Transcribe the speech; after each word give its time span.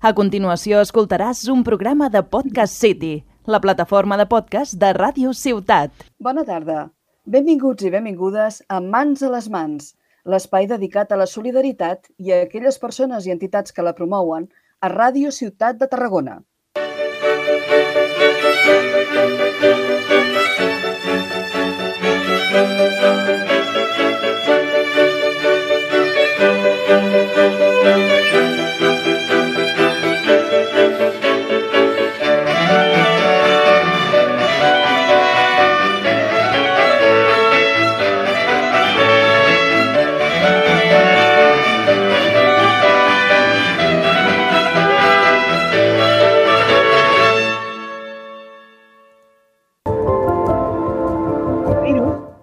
A 0.00 0.14
continuació 0.16 0.78
escoltaràs 0.80 1.42
un 1.52 1.60
programa 1.60 2.06
de 2.08 2.22
Podcast 2.34 2.72
City, 2.80 3.18
la 3.44 3.58
plataforma 3.60 4.16
de 4.16 4.24
podcast 4.30 4.78
de 4.80 4.94
Ràdio 4.96 5.34
Ciutat. 5.36 5.92
Bona 6.16 6.40
tarda. 6.48 6.86
Benvinguts 7.34 7.84
i 7.84 7.90
benvingudes 7.92 8.62
a 8.64 8.78
Mans 8.80 9.20
a 9.20 9.28
les 9.34 9.50
Mans, 9.52 9.90
l'espai 10.24 10.70
dedicat 10.70 11.12
a 11.12 11.18
la 11.20 11.26
solidaritat 11.28 12.08
i 12.16 12.32
a 12.32 12.38
aquelles 12.46 12.80
persones 12.80 13.28
i 13.28 13.34
entitats 13.34 13.76
que 13.76 13.84
la 13.84 13.92
promouen 13.98 14.48
a 14.80 14.88
Ràdio 14.88 15.34
Ciutat 15.36 15.76
de 15.76 15.90
Tarragona. 15.92 16.38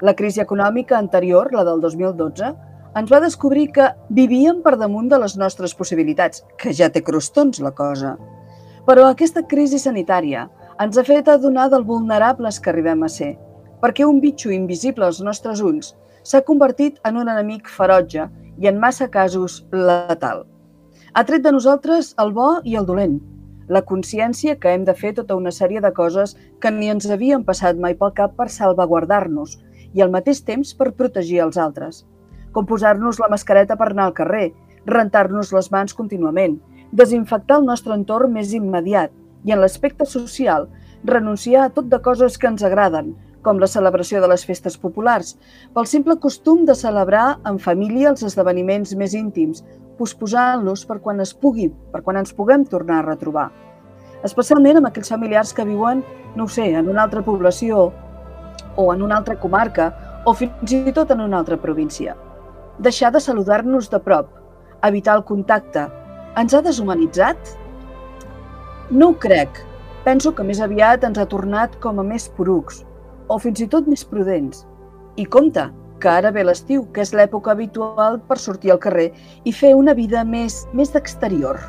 La 0.01 0.13
crisi 0.13 0.41
econòmica 0.41 0.97
anterior, 0.97 1.49
la 1.53 1.63
del 1.65 1.79
2012, 1.81 2.51
ens 2.97 3.11
va 3.11 3.21
descobrir 3.21 3.71
que 3.73 3.87
vivíem 4.13 4.59
per 4.61 4.75
damunt 4.77 5.07
de 5.09 5.17
les 5.17 5.33
nostres 5.41 5.73
possibilitats, 5.73 6.43
que 6.57 6.73
ja 6.73 6.89
té 6.93 7.01
crostons 7.01 7.57
la 7.65 7.71
cosa. 7.73 8.13
Però 8.85 9.07
aquesta 9.07 9.41
crisi 9.49 9.79
sanitària 9.81 10.47
ens 10.83 10.97
ha 10.97 11.05
fet 11.05 11.29
adonar 11.33 11.67
del 11.73 11.85
vulnerables 11.85 12.59
que 12.61 12.69
arribem 12.69 13.01
a 13.03 13.09
ser, 13.09 13.33
perquè 13.81 14.05
un 14.05 14.21
bitxo 14.21 14.53
invisible 14.53 15.05
als 15.05 15.21
nostres 15.21 15.63
ulls 15.65 15.95
s'ha 16.23 16.43
convertit 16.45 17.01
en 17.09 17.17
un 17.17 17.29
enemic 17.33 17.69
ferotge 17.69 18.27
i 18.61 18.69
en 18.69 18.77
massa 18.79 19.09
casos 19.09 19.63
letal. 19.73 20.45
Ha 21.13 21.23
tret 21.25 21.41
de 21.41 21.53
nosaltres 21.55 22.13
el 22.21 22.33
bo 22.37 22.49
i 22.63 22.77
el 22.77 22.85
dolent, 22.85 23.17
la 23.67 23.81
consciència 23.81 24.55
que 24.61 24.71
hem 24.71 24.85
de 24.85 24.93
fer 24.95 25.13
tota 25.17 25.35
una 25.35 25.51
sèrie 25.51 25.81
de 25.81 25.91
coses 25.91 26.35
que 26.61 26.71
ni 26.71 26.91
ens 26.93 27.09
havien 27.09 27.43
passat 27.47 27.79
mai 27.81 27.97
pel 27.97 28.13
cap 28.15 28.37
per 28.37 28.47
salvaguardar-nos 28.53 29.57
i 29.97 30.03
al 30.05 30.13
mateix 30.13 30.43
temps 30.45 30.75
per 30.77 30.93
protegir 30.99 31.41
els 31.47 31.57
altres, 31.57 32.03
com 32.53 32.65
posar-nos 32.69 33.19
la 33.21 33.29
mascareta 33.33 33.77
per 33.79 33.91
anar 33.91 34.07
al 34.07 34.17
carrer, 34.17 34.51
rentar-nos 34.85 35.53
les 35.53 35.71
mans 35.73 35.95
contínuament, 35.97 36.59
desinfectar 36.91 37.59
el 37.59 37.65
nostre 37.67 37.95
entorn 37.97 38.33
més 38.33 38.53
immediat 38.55 39.11
i 39.45 39.53
en 39.53 39.61
l'aspecte 39.61 40.05
social 40.05 40.67
renunciar 41.03 41.65
a 41.65 41.73
tot 41.73 41.89
de 41.91 41.99
coses 42.03 42.37
que 42.37 42.47
ens 42.49 42.63
agraden, 42.63 43.15
com 43.41 43.59
la 43.61 43.69
celebració 43.71 44.21
de 44.21 44.29
les 44.31 44.43
festes 44.45 44.77
populars, 44.77 45.35
pel 45.73 45.87
simple 45.87 46.17
costum 46.23 46.65
de 46.67 46.75
celebrar 46.75 47.37
en 47.47 47.59
família 47.63 48.11
els 48.11 48.25
esdeveniments 48.27 48.95
més 48.99 49.13
íntims, 49.17 49.63
posposant-los 49.97 50.85
per 50.85 50.99
quan 51.03 51.21
es 51.23 51.33
pugui, 51.33 51.69
per 51.93 52.03
quan 52.05 52.19
ens 52.21 52.33
puguem 52.35 52.65
tornar 52.65 53.01
a 53.01 53.07
retrobar. 53.07 53.47
Especialment 54.27 54.79
amb 54.79 54.89
aquells 54.89 55.13
familiars 55.13 55.53
que 55.53 55.65
viuen, 55.65 56.03
no 56.35 56.47
sé, 56.49 56.71
en 56.73 56.89
una 56.89 57.05
altra 57.05 57.23
població 57.23 57.91
o 58.77 58.93
en 58.93 59.03
una 59.03 59.17
altra 59.17 59.35
comarca 59.41 59.91
o 60.25 60.33
fins 60.37 60.73
i 60.73 60.93
tot 60.95 61.11
en 61.11 61.21
una 61.25 61.41
altra 61.41 61.57
província. 61.59 62.15
Deixar 62.79 63.11
de 63.11 63.19
saludar-nos 63.19 63.89
de 63.89 63.99
prop, 63.99 64.29
evitar 64.85 65.17
el 65.17 65.25
contacte, 65.25 65.87
ens 66.37 66.53
ha 66.53 66.61
deshumanitzat? 66.61 67.55
No 68.91 69.09
ho 69.09 69.17
crec. 69.19 69.63
Penso 70.05 70.31
que 70.31 70.45
més 70.47 70.61
aviat 70.63 71.03
ens 71.03 71.17
ha 71.19 71.25
tornat 71.27 71.73
com 71.83 71.99
a 71.99 72.05
més 72.05 72.29
porucs, 72.37 72.85
o 73.27 73.39
fins 73.43 73.59
i 73.59 73.67
tot 73.67 73.89
més 73.91 74.05
prudents. 74.07 74.63
I 75.17 75.25
compte, 75.25 75.65
que 75.99 76.11
ara 76.11 76.31
ve 76.31 76.45
l'estiu, 76.45 76.85
que 76.93 77.01
és 77.03 77.11
l'època 77.17 77.51
habitual 77.51 78.21
per 78.29 78.37
sortir 78.39 78.71
al 78.71 78.79
carrer 78.83 79.09
i 79.43 79.51
fer 79.51 79.73
una 79.75 79.97
vida 79.97 80.23
més, 80.23 80.65
més 80.77 80.93
d'exterior. 80.93 81.59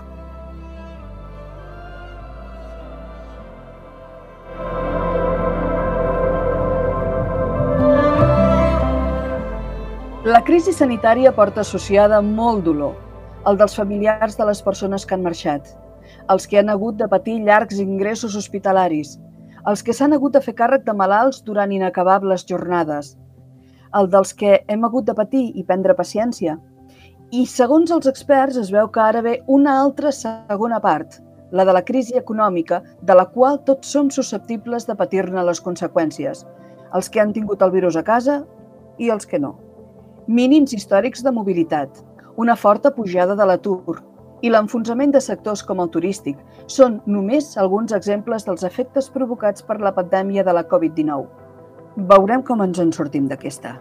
La 10.29 10.43
crisi 10.45 10.75
sanitària 10.77 11.31
porta 11.33 11.63
associada 11.65 12.19
molt 12.21 12.67
dolor, 12.67 12.91
el 13.49 13.57
dels 13.57 13.73
familiars 13.79 14.35
de 14.37 14.45
les 14.45 14.59
persones 14.61 15.07
que 15.09 15.15
han 15.17 15.23
marxat, 15.25 15.69
els 16.33 16.47
que 16.51 16.59
han 16.61 16.69
hagut 16.69 16.97
de 16.99 17.07
patir 17.09 17.37
llargs 17.47 17.79
ingressos 17.81 18.35
hospitalaris, 18.37 19.15
els 19.71 19.81
que 19.87 19.95
s'han 19.97 20.13
hagut 20.13 20.35
de 20.35 20.43
fer 20.45 20.53
càrrec 20.59 20.83
de 20.85 20.95
malalts 20.99 21.39
durant 21.47 21.73
inacabables 21.73 22.45
jornades, 22.51 23.15
el 24.01 24.11
dels 24.15 24.35
que 24.43 24.59
hem 24.75 24.85
hagut 24.85 25.07
de 25.07 25.15
patir 25.21 25.45
i 25.55 25.65
prendre 25.71 25.97
paciència. 25.97 26.59
I 27.31 27.47
segons 27.53 27.95
els 27.97 28.11
experts 28.11 28.59
es 28.65 28.73
veu 28.75 28.91
que 28.93 29.01
ara 29.05 29.23
ve 29.25 29.39
una 29.47 29.79
altra 29.85 30.13
segona 30.13 30.83
part, 30.89 31.23
la 31.53 31.65
de 31.65 31.77
la 31.79 31.85
crisi 31.93 32.19
econòmica, 32.21 32.83
de 33.01 33.17
la 33.17 33.25
qual 33.39 33.63
tots 33.71 33.97
som 33.97 34.13
susceptibles 34.19 34.85
de 34.91 34.99
patir-ne 34.99 35.47
les 35.49 35.65
conseqüències, 35.71 36.45
els 36.93 37.09
que 37.09 37.25
han 37.25 37.33
tingut 37.33 37.65
el 37.65 37.73
virus 37.79 37.97
a 37.97 38.05
casa 38.05 38.43
i 38.99 39.09
els 39.17 39.25
que 39.25 39.41
no 39.41 39.55
mínims 40.29 40.75
històrics 40.77 41.23
de 41.25 41.31
mobilitat, 41.33 42.03
una 42.37 42.55
forta 42.55 42.91
pujada 42.93 43.33
de 43.35 43.45
l'atur 43.49 43.97
i 44.45 44.51
l'enfonsament 44.53 45.15
de 45.15 45.23
sectors 45.25 45.63
com 45.65 45.81
el 45.81 45.89
turístic 45.89 46.37
són 46.69 46.99
només 47.09 47.55
alguns 47.57 47.95
exemples 47.97 48.45
dels 48.45 48.67
efectes 48.69 49.09
provocats 49.15 49.65
per 49.65 49.79
la 49.81 49.95
pandèmia 49.97 50.45
de 50.45 50.53
la 50.53 50.67
Covid-19. 50.69 51.25
Veurem 52.13 52.45
com 52.45 52.61
ens 52.61 52.79
en 52.79 52.93
sortim 52.93 53.25
d'aquesta. 53.33 53.79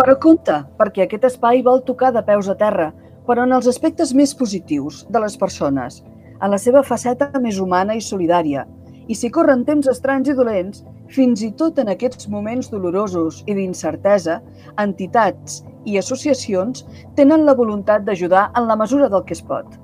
Però 0.00 0.18
compte, 0.22 0.60
perquè 0.80 1.04
aquest 1.04 1.28
espai 1.28 1.60
vol 1.62 1.84
tocar 1.84 2.14
de 2.16 2.24
peus 2.24 2.48
a 2.48 2.56
terra, 2.56 2.92
però 3.28 3.44
en 3.44 3.52
els 3.52 3.68
aspectes 3.68 4.16
més 4.16 4.32
positius 4.34 5.04
de 5.12 5.20
les 5.20 5.36
persones– 5.36 6.00
en 6.42 6.52
la 6.52 6.58
seva 6.58 6.82
faceta 6.82 7.30
més 7.40 7.60
humana 7.62 7.96
i 7.96 8.02
solidària. 8.04 8.66
I 9.06 9.14
si 9.14 9.30
corren 9.30 9.64
temps 9.64 9.86
estranys 9.88 10.28
i 10.32 10.34
dolents, 10.34 10.82
fins 11.14 11.42
i 11.46 11.52
tot 11.58 11.78
en 11.78 11.92
aquests 11.92 12.28
moments 12.28 12.70
dolorosos 12.72 13.42
i 13.46 13.54
d'incertesa, 13.54 14.40
entitats 14.82 15.60
i 15.86 15.98
associacions 16.00 16.82
tenen 17.18 17.46
la 17.46 17.54
voluntat 17.54 18.02
d'ajudar 18.06 18.48
en 18.58 18.66
la 18.66 18.76
mesura 18.76 19.08
del 19.12 19.22
que 19.28 19.36
es 19.38 19.42
pot. 19.42 19.78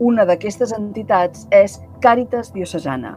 Una 0.00 0.26
d'aquestes 0.26 0.74
entitats 0.74 1.46
és 1.54 1.78
Càritas 2.02 2.50
Diocesana. 2.52 3.14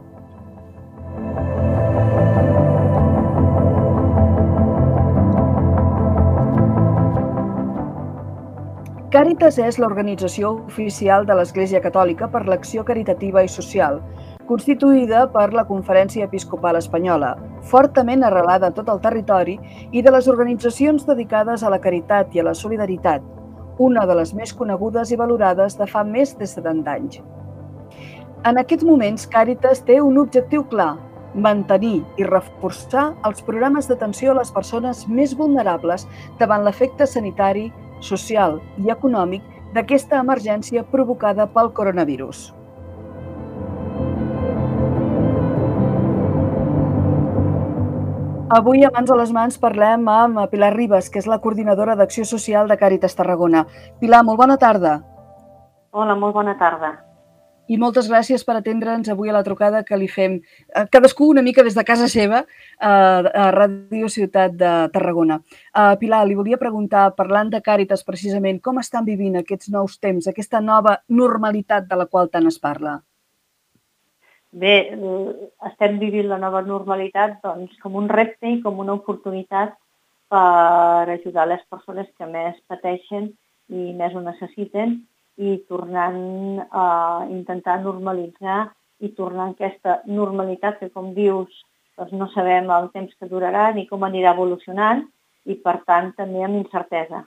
Càritas 9.08 9.56
és 9.64 9.78
l'organització 9.80 10.50
oficial 10.68 11.24
de 11.28 11.36
l'Església 11.40 11.80
Catòlica 11.80 12.28
per 12.28 12.42
l'Acció 12.44 12.82
Caritativa 12.84 13.40
i 13.40 13.48
Social, 13.48 14.02
constituïda 14.50 15.22
per 15.32 15.46
la 15.56 15.64
Conferència 15.70 16.28
Episcopal 16.28 16.76
Espanyola, 16.76 17.30
fortament 17.72 18.26
arrelada 18.28 18.68
a 18.68 18.76
tot 18.76 18.92
el 18.92 19.00
territori 19.06 19.56
i 19.96 20.04
de 20.04 20.12
les 20.12 20.28
organitzacions 20.28 21.08
dedicades 21.08 21.64
a 21.64 21.72
la 21.72 21.80
caritat 21.80 22.36
i 22.36 22.44
a 22.44 22.48
la 22.50 22.56
solidaritat, 22.64 23.24
una 23.80 24.04
de 24.12 24.20
les 24.20 24.36
més 24.36 24.52
conegudes 24.52 25.16
i 25.16 25.22
valorades 25.24 25.80
de 25.80 25.88
fa 25.88 26.04
més 26.04 26.36
de 26.36 26.52
70 26.58 26.92
anys. 26.98 27.24
En 28.44 28.60
aquests 28.60 28.84
moments, 28.84 29.24
Càritas 29.32 29.86
té 29.88 30.02
un 30.04 30.20
objectiu 30.20 30.68
clar, 30.68 30.98
mantenir 31.34 32.02
i 32.20 32.28
reforçar 32.28 33.14
els 33.24 33.40
programes 33.40 33.88
d'atenció 33.88 34.36
a 34.36 34.40
les 34.42 34.52
persones 34.52 35.08
més 35.08 35.32
vulnerables 35.38 36.10
davant 36.40 36.68
l'efecte 36.68 37.08
sanitari 37.08 37.70
social 38.02 38.60
i 38.84 38.92
econòmic 38.94 39.44
d'aquesta 39.76 40.22
emergència 40.24 40.84
provocada 40.92 41.48
pel 41.48 41.72
coronavirus. 41.74 42.54
Avui, 48.58 48.86
a 48.88 48.92
Mans 48.96 49.10
a 49.12 49.18
les 49.20 49.34
Mans, 49.36 49.58
parlem 49.60 50.08
amb 50.08 50.40
Pilar 50.52 50.72
Ribas, 50.76 51.10
que 51.12 51.20
és 51.20 51.28
la 51.28 51.42
coordinadora 51.44 51.98
d'Acció 52.00 52.24
Social 52.26 52.72
de 52.72 52.78
Càritas 52.80 53.18
Tarragona. 53.18 53.66
Pilar, 54.00 54.24
molt 54.24 54.40
bona 54.40 54.56
tarda. 54.58 55.02
Hola, 55.92 56.16
molt 56.16 56.34
bona 56.38 56.56
tarda 56.56 57.07
i 57.68 57.78
moltes 57.78 58.10
gràcies 58.12 58.46
per 58.48 58.58
atendre'ns 58.58 59.10
avui 59.14 59.32
a 59.32 59.36
la 59.36 59.44
trucada 59.44 59.84
que 59.88 59.98
li 60.00 60.08
fem 60.12 60.40
eh, 60.40 60.86
cadascú 60.92 61.32
una 61.34 61.44
mica 61.46 61.66
des 61.68 61.76
de 61.76 61.84
casa 61.88 62.08
seva 62.12 62.44
eh, 62.44 62.88
a 62.88 63.50
Ràdio 63.56 64.10
Ciutat 64.10 64.56
de 64.58 64.72
Tarragona. 64.94 65.42
Uh, 65.74 65.96
Pilar, 66.00 66.24
li 66.28 66.36
volia 66.38 66.58
preguntar, 66.62 67.10
parlant 67.18 67.52
de 67.54 67.62
Càritas 67.62 68.04
precisament, 68.08 68.62
com 68.64 68.80
estan 68.80 69.06
vivint 69.06 69.38
aquests 69.42 69.70
nous 69.74 70.00
temps, 70.00 70.28
aquesta 70.28 70.62
nova 70.62 70.98
normalitat 71.10 71.88
de 71.90 72.00
la 72.00 72.08
qual 72.08 72.32
tant 72.34 72.48
es 72.48 72.60
parla? 72.60 72.98
bé, 74.58 74.76
estem 75.70 75.98
vivint 76.00 76.30
la 76.30 76.40
nova 76.42 76.62
normalitat 76.66 77.38
doncs, 77.44 77.76
com 77.84 77.98
un 78.00 78.08
repte 78.10 78.50
i 78.50 78.62
com 78.64 78.80
una 78.80 78.96
oportunitat 78.98 79.76
per 80.32 81.10
ajudar 81.14 81.48
les 81.48 81.64
persones 81.72 82.08
que 82.18 82.28
més 82.28 82.58
pateixen 82.68 83.30
i 83.70 83.94
més 83.94 84.16
ho 84.16 84.24
necessiten 84.24 85.02
i 85.38 85.58
tornant 85.70 86.66
a 86.72 86.88
intentar 87.30 87.78
normalitzar 87.84 88.66
i 89.00 89.14
tornar 89.14 89.48
a 89.48 89.54
aquesta 89.54 90.02
normalitat 90.10 90.80
que, 90.80 90.90
com 90.90 91.14
dius, 91.14 91.64
doncs 91.98 92.14
no 92.18 92.28
sabem 92.34 92.70
el 92.74 92.90
temps 92.94 93.14
que 93.18 93.30
durarà 93.30 93.70
ni 93.74 93.86
com 93.90 94.06
anirà 94.06 94.34
evolucionant 94.34 95.04
i, 95.46 95.56
per 95.56 95.80
tant, 95.86 96.14
també 96.18 96.44
amb 96.46 96.58
incertesa. 96.64 97.24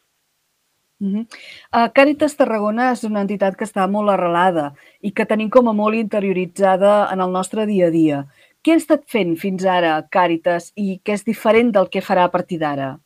Uh 1.01 1.09
-huh. 1.09 1.25
uh, 1.73 1.89
Càritas 1.97 2.37
Tarragona 2.37 2.91
és 2.93 3.05
una 3.05 3.21
entitat 3.21 3.57
que 3.57 3.65
està 3.65 3.87
molt 3.89 4.11
arrelada 4.11 4.75
i 5.01 5.13
que 5.13 5.25
tenim 5.25 5.49
com 5.49 5.69
a 5.69 5.73
molt 5.73 5.95
interioritzada 5.95 7.09
en 7.13 7.21
el 7.21 7.33
nostre 7.33 7.67
dia 7.67 7.87
a 7.87 7.91
dia. 7.91 8.27
Què 8.63 8.73
ha 8.73 8.77
estat 8.77 9.07
fent 9.09 9.37
fins 9.37 9.65
ara 9.65 10.07
Càritas 10.11 10.73
i 10.77 11.01
què 11.05 11.13
és 11.13 11.25
diferent 11.25 11.73
del 11.73 11.89
que 11.89 12.03
farà 12.03 12.25
a 12.25 12.31
partir 12.31 12.59
d'ara? 12.59 12.99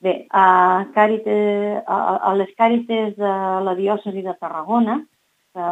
Bé, 0.00 0.12
a, 0.30 0.86
Càritas, 0.94 1.82
a, 1.86 1.96
a 2.30 2.34
les 2.38 2.50
Càritas 2.58 3.16
de 3.18 3.32
la 3.66 3.74
diòcesi 3.78 4.22
de 4.22 4.34
Tarragona, 4.38 5.00
que 5.54 5.70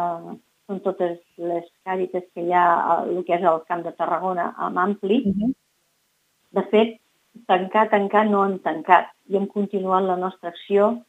són 0.67 0.81
totes 0.83 1.19
les 1.39 1.67
càritas 1.87 2.25
que 2.33 2.43
hi 2.43 2.51
ha 2.51 2.65
el 3.05 3.21
que 3.27 3.37
és 3.37 3.45
el 3.47 3.61
Camp 3.69 3.85
de 3.85 3.93
Tarragona 3.95 4.49
amb 4.67 4.83
ampli. 4.83 5.21
Uh 5.29 5.35
-huh. 5.37 5.51
De 6.57 6.63
fet, 6.73 6.99
tancar, 7.47 7.89
tancar 7.89 8.25
no 8.27 8.43
han 8.43 8.59
tancat 8.59 9.07
i 9.29 9.37
hem 9.37 9.47
continuat 9.47 10.03
la 10.03 10.17
nostra 10.17 10.49
acció, 10.49 11.03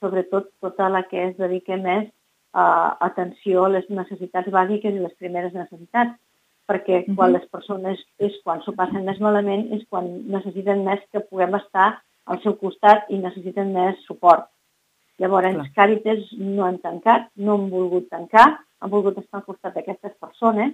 sobretot 0.00 0.50
tota 0.60 0.88
la 0.88 1.02
que 1.02 1.24
es 1.28 1.36
dedica 1.36 1.76
més 1.76 2.08
a 2.52 2.96
atenció 3.00 3.64
a 3.64 3.68
les 3.68 3.90
necessitats 3.90 4.50
bàsiques 4.50 4.94
i 4.94 4.98
les 4.98 5.14
primeres 5.14 5.52
necessitats, 5.52 6.14
perquè 6.68 7.02
uh 7.02 7.06
-huh. 7.06 7.16
quan 7.16 7.32
les 7.32 7.46
persones 7.50 7.98
és 8.18 8.32
quan 8.44 8.62
s'ho 8.62 8.72
passen 8.72 9.04
més 9.04 9.18
malament 9.20 9.72
és 9.72 9.82
quan 9.88 10.06
necessiten 10.26 10.84
més 10.84 11.00
que 11.12 11.20
puguem 11.20 11.54
estar 11.54 12.00
al 12.30 12.38
seu 12.44 12.54
costat 12.60 13.08
i 13.10 13.18
necessiten 13.18 13.72
més 13.74 13.98
suport. 14.06 14.46
Llavors, 15.20 15.52
Clar. 15.56 15.66
Càritas 15.76 16.20
no 16.38 16.64
han 16.64 16.78
tancat, 16.84 17.22
no 17.36 17.58
han 17.58 17.66
volgut 17.72 18.06
tancar, 18.12 18.46
han 18.80 18.90
volgut 18.92 19.18
estar 19.20 19.38
al 19.40 19.48
costat 19.48 19.72
d'aquestes 19.76 20.14
persones 20.22 20.72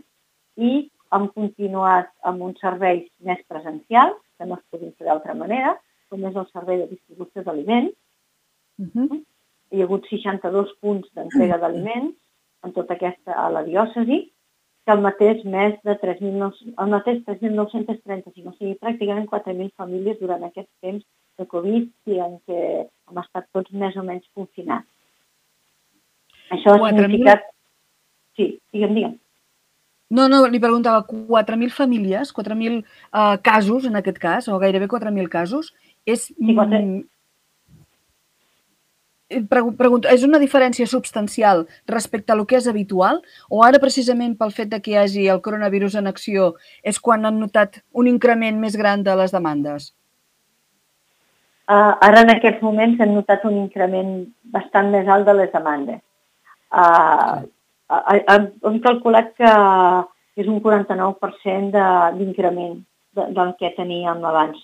i 0.57 0.91
hem 1.17 1.27
continuat 1.35 2.09
amb 2.31 2.39
uns 2.47 2.59
serveis 2.63 3.05
més 3.27 3.41
presencials, 3.51 4.17
que 4.37 4.45
no 4.47 4.55
es 4.59 4.65
podien 4.71 4.95
fer 4.99 5.07
d'altra 5.09 5.35
manera, 5.35 5.71
com 6.11 6.19
és 6.29 6.37
el 6.37 6.47
servei 6.53 6.77
de 6.83 6.89
distribució 6.93 7.39
d'aliments. 7.43 7.95
Uh 8.79 8.87
-huh. 8.93 9.25
Hi 9.73 9.81
ha 9.81 9.85
hagut 9.85 10.05
62 10.11 10.71
punts 10.81 11.07
d'entrega 11.15 11.59
d'aliments 11.59 12.15
en 12.63 12.73
tota 12.73 12.95
aquesta 12.95 13.33
a 13.33 13.51
la 13.51 13.63
diòcesi, 13.65 14.33
que 14.85 14.93
el 14.93 15.01
mateix 15.01 15.45
més 15.45 15.75
de 15.83 15.99
3.935, 15.99 18.49
o 18.49 18.53
sigui, 18.53 18.79
pràcticament 18.79 19.27
4.000 19.27 19.73
famílies 19.75 20.21
durant 20.21 20.45
aquest 20.45 20.69
temps 20.81 21.05
de 21.39 21.47
Covid 21.51 22.13
i 22.13 22.21
en 22.23 22.39
què 22.47 22.63
hem 22.87 23.21
estat 23.23 23.49
tots 23.55 23.73
més 23.73 23.97
o 23.97 24.05
menys 24.07 24.27
confinats. 24.35 24.89
Això 26.55 26.77
ha 26.77 26.91
significat 26.91 27.53
Sí, 28.37 28.61
digue'm, 28.73 28.95
digue'm. 28.95 29.17
No, 30.17 30.29
no, 30.31 30.45
li 30.47 30.61
preguntava 30.63 31.03
4.000 31.09 31.73
famílies, 31.75 32.31
4.000 32.37 32.79
uh, 32.79 33.35
casos 33.43 33.89
en 33.89 33.99
aquest 33.99 34.21
cas, 34.23 34.47
o 34.47 34.61
gairebé 34.63 34.87
4.000 34.93 35.29
casos, 35.33 35.73
és... 36.07 36.29
Sí, 36.29 36.55
4... 36.55 36.79
Mm, 36.79 37.01
eh, 39.35 39.43
pregunto, 39.51 40.07
és 40.13 40.23
una 40.29 40.39
diferència 40.39 40.87
substancial 40.87 41.65
respecte 41.91 42.33
a 42.33 42.39
lo 42.39 42.47
que 42.47 42.61
és 42.61 42.69
habitual 42.71 43.19
o 43.51 43.65
ara 43.67 43.83
precisament 43.83 44.37
pel 44.39 44.55
fet 44.55 44.71
de 44.71 44.79
que 44.85 44.95
hi 44.95 45.01
hagi 45.01 45.27
el 45.33 45.43
coronavirus 45.43 45.99
en 45.99 46.07
acció 46.07 46.53
és 46.87 47.03
quan 47.03 47.27
han 47.27 47.41
notat 47.43 47.83
un 47.91 48.07
increment 48.07 48.63
més 48.63 48.79
gran 48.79 49.03
de 49.03 49.17
les 49.19 49.35
demandes? 49.35 49.91
Uh, 51.67 51.95
ara 51.99 52.23
en 52.23 52.31
aquests 52.31 52.63
moments 52.63 53.01
hem 53.03 53.17
notat 53.17 53.43
un 53.49 53.57
increment 53.59 54.11
bastant 54.55 54.93
més 54.93 55.09
alt 55.11 55.27
de 55.27 55.35
les 55.35 55.51
demandes. 55.51 55.99
Uh, 56.71 57.43
hem 57.91 58.79
calculat 58.85 59.33
que 59.39 59.51
és 60.39 60.47
un 60.47 60.61
49% 60.63 61.83
d'increment 62.21 62.77
de, 62.79 62.87
de, 63.19 63.29
del 63.35 63.53
que 63.59 63.73
teníem 63.75 64.23
abans. 64.31 64.63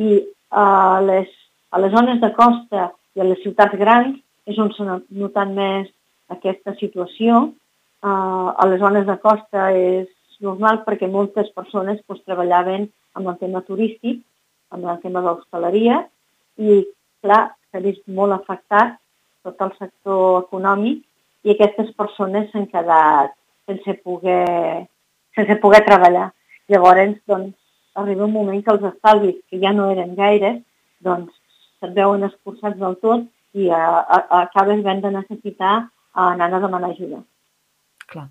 I 0.00 0.10
a 0.54 0.66
les, 1.04 1.28
a 1.70 1.80
les 1.82 1.92
zones 1.92 2.20
de 2.22 2.32
costa 2.32 2.88
i 3.14 3.20
a 3.20 3.28
les 3.28 3.44
ciutats 3.44 3.76
grans 3.76 4.16
és 4.48 4.58
on 4.60 4.72
s'ha 4.72 5.00
notat 5.10 5.52
més 5.52 5.90
aquesta 6.32 6.76
situació. 6.80 7.50
Uh, 8.04 8.52
a 8.56 8.64
les 8.68 8.80
zones 8.80 9.04
de 9.08 9.20
costa 9.20 9.70
és 9.76 10.08
normal 10.44 10.82
perquè 10.84 11.08
moltes 11.12 11.52
persones 11.56 12.00
pues, 12.06 12.24
treballaven 12.24 12.88
amb 13.16 13.28
el 13.28 13.36
tema 13.40 13.62
turístic, 13.68 14.22
amb 14.74 14.90
el 14.90 15.00
tema 15.02 15.22
d'hostaleria 15.24 16.02
i, 16.58 16.82
clar, 17.24 17.42
s'ha 17.70 17.82
vist 17.84 18.04
molt 18.18 18.36
afectat 18.36 18.98
tot 19.44 19.60
el 19.66 19.72
sector 19.78 20.44
econòmic 20.44 21.02
i 21.44 21.52
aquestes 21.54 21.90
persones 21.98 22.50
s'han 22.50 22.66
quedat 22.72 23.34
sense 23.68 23.96
poder, 24.04 24.86
sense 25.36 25.56
poder 25.62 25.82
treballar. 25.86 26.30
Llavors, 26.72 27.18
doncs, 27.28 27.56
arriba 28.00 28.24
un 28.24 28.32
moment 28.32 28.62
que 28.64 28.72
els 28.72 28.86
estalvis, 28.90 29.40
que 29.50 29.60
ja 29.60 29.72
no 29.76 29.90
eren 29.92 30.14
gaires, 30.18 30.62
doncs 31.04 31.34
se't 31.80 31.92
veuen 31.96 32.24
escurçats 32.26 32.80
del 32.80 32.96
tot 33.04 33.28
i 33.54 33.68
a, 33.70 33.82
a, 34.00 34.18
acabes 34.44 34.80
ben 34.86 35.04
de 35.04 35.12
necessitar 35.14 35.74
anar 36.14 36.48
a 36.54 36.62
demanar 36.64 36.90
ajuda. 36.94 37.20
Clar. 38.08 38.28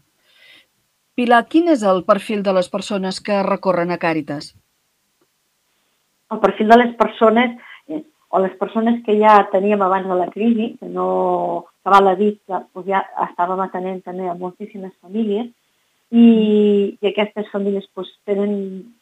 Pilar, 1.14 1.44
quin 1.46 1.70
és 1.70 1.84
el 1.86 2.04
perfil 2.10 2.42
de 2.44 2.56
les 2.58 2.70
persones 2.74 3.22
que 3.22 3.44
recorren 3.46 3.94
a 3.94 4.00
Càritas? 4.02 4.54
El 6.32 6.40
perfil 6.40 6.70
de 6.70 6.78
les 6.78 6.96
persones 6.96 7.60
o 8.34 8.40
les 8.40 8.54
persones 8.58 9.04
que 9.06 9.14
ja 9.20 9.36
teníem 9.52 9.82
abans 9.86 10.08
de 10.10 10.16
la 10.18 10.30
crisi, 10.34 10.72
que 10.80 10.88
no 10.90 11.68
que 11.84 11.92
val 11.94 12.08
a 12.08 12.16
dir 12.16 12.40
que 12.48 12.56
doncs, 12.56 12.88
ja 12.88 13.04
estàvem 13.28 13.60
atenent 13.62 14.00
també 14.02 14.26
a 14.26 14.34
moltíssimes 14.34 14.94
famílies, 15.04 15.52
i, 16.10 16.26
i 16.98 17.10
aquestes 17.10 17.52
famílies 17.54 17.86
doncs, 17.94 18.10
tenen 18.26 18.56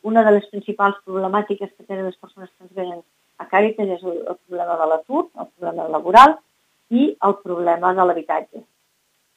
una 0.03 0.25
de 0.27 0.35
les 0.35 0.50
principals 0.51 1.00
problemàtiques 1.06 1.71
que 1.71 1.88
tenen 1.88 2.09
les 2.09 2.19
persones 2.19 2.50
que 2.51 2.68
ens 2.68 2.75
venen 2.75 3.00
a 3.39 3.47
Càritas 3.47 3.88
és 3.95 4.03
el, 4.03 4.19
el 4.33 4.38
problema 4.44 4.75
de 4.81 4.89
l'atur, 4.91 5.24
el 5.39 5.47
problema 5.56 5.88
laboral 5.95 6.35
i 6.91 7.07
el 7.27 7.39
problema 7.45 7.95
de 7.95 8.06
l'habitatge. 8.06 8.65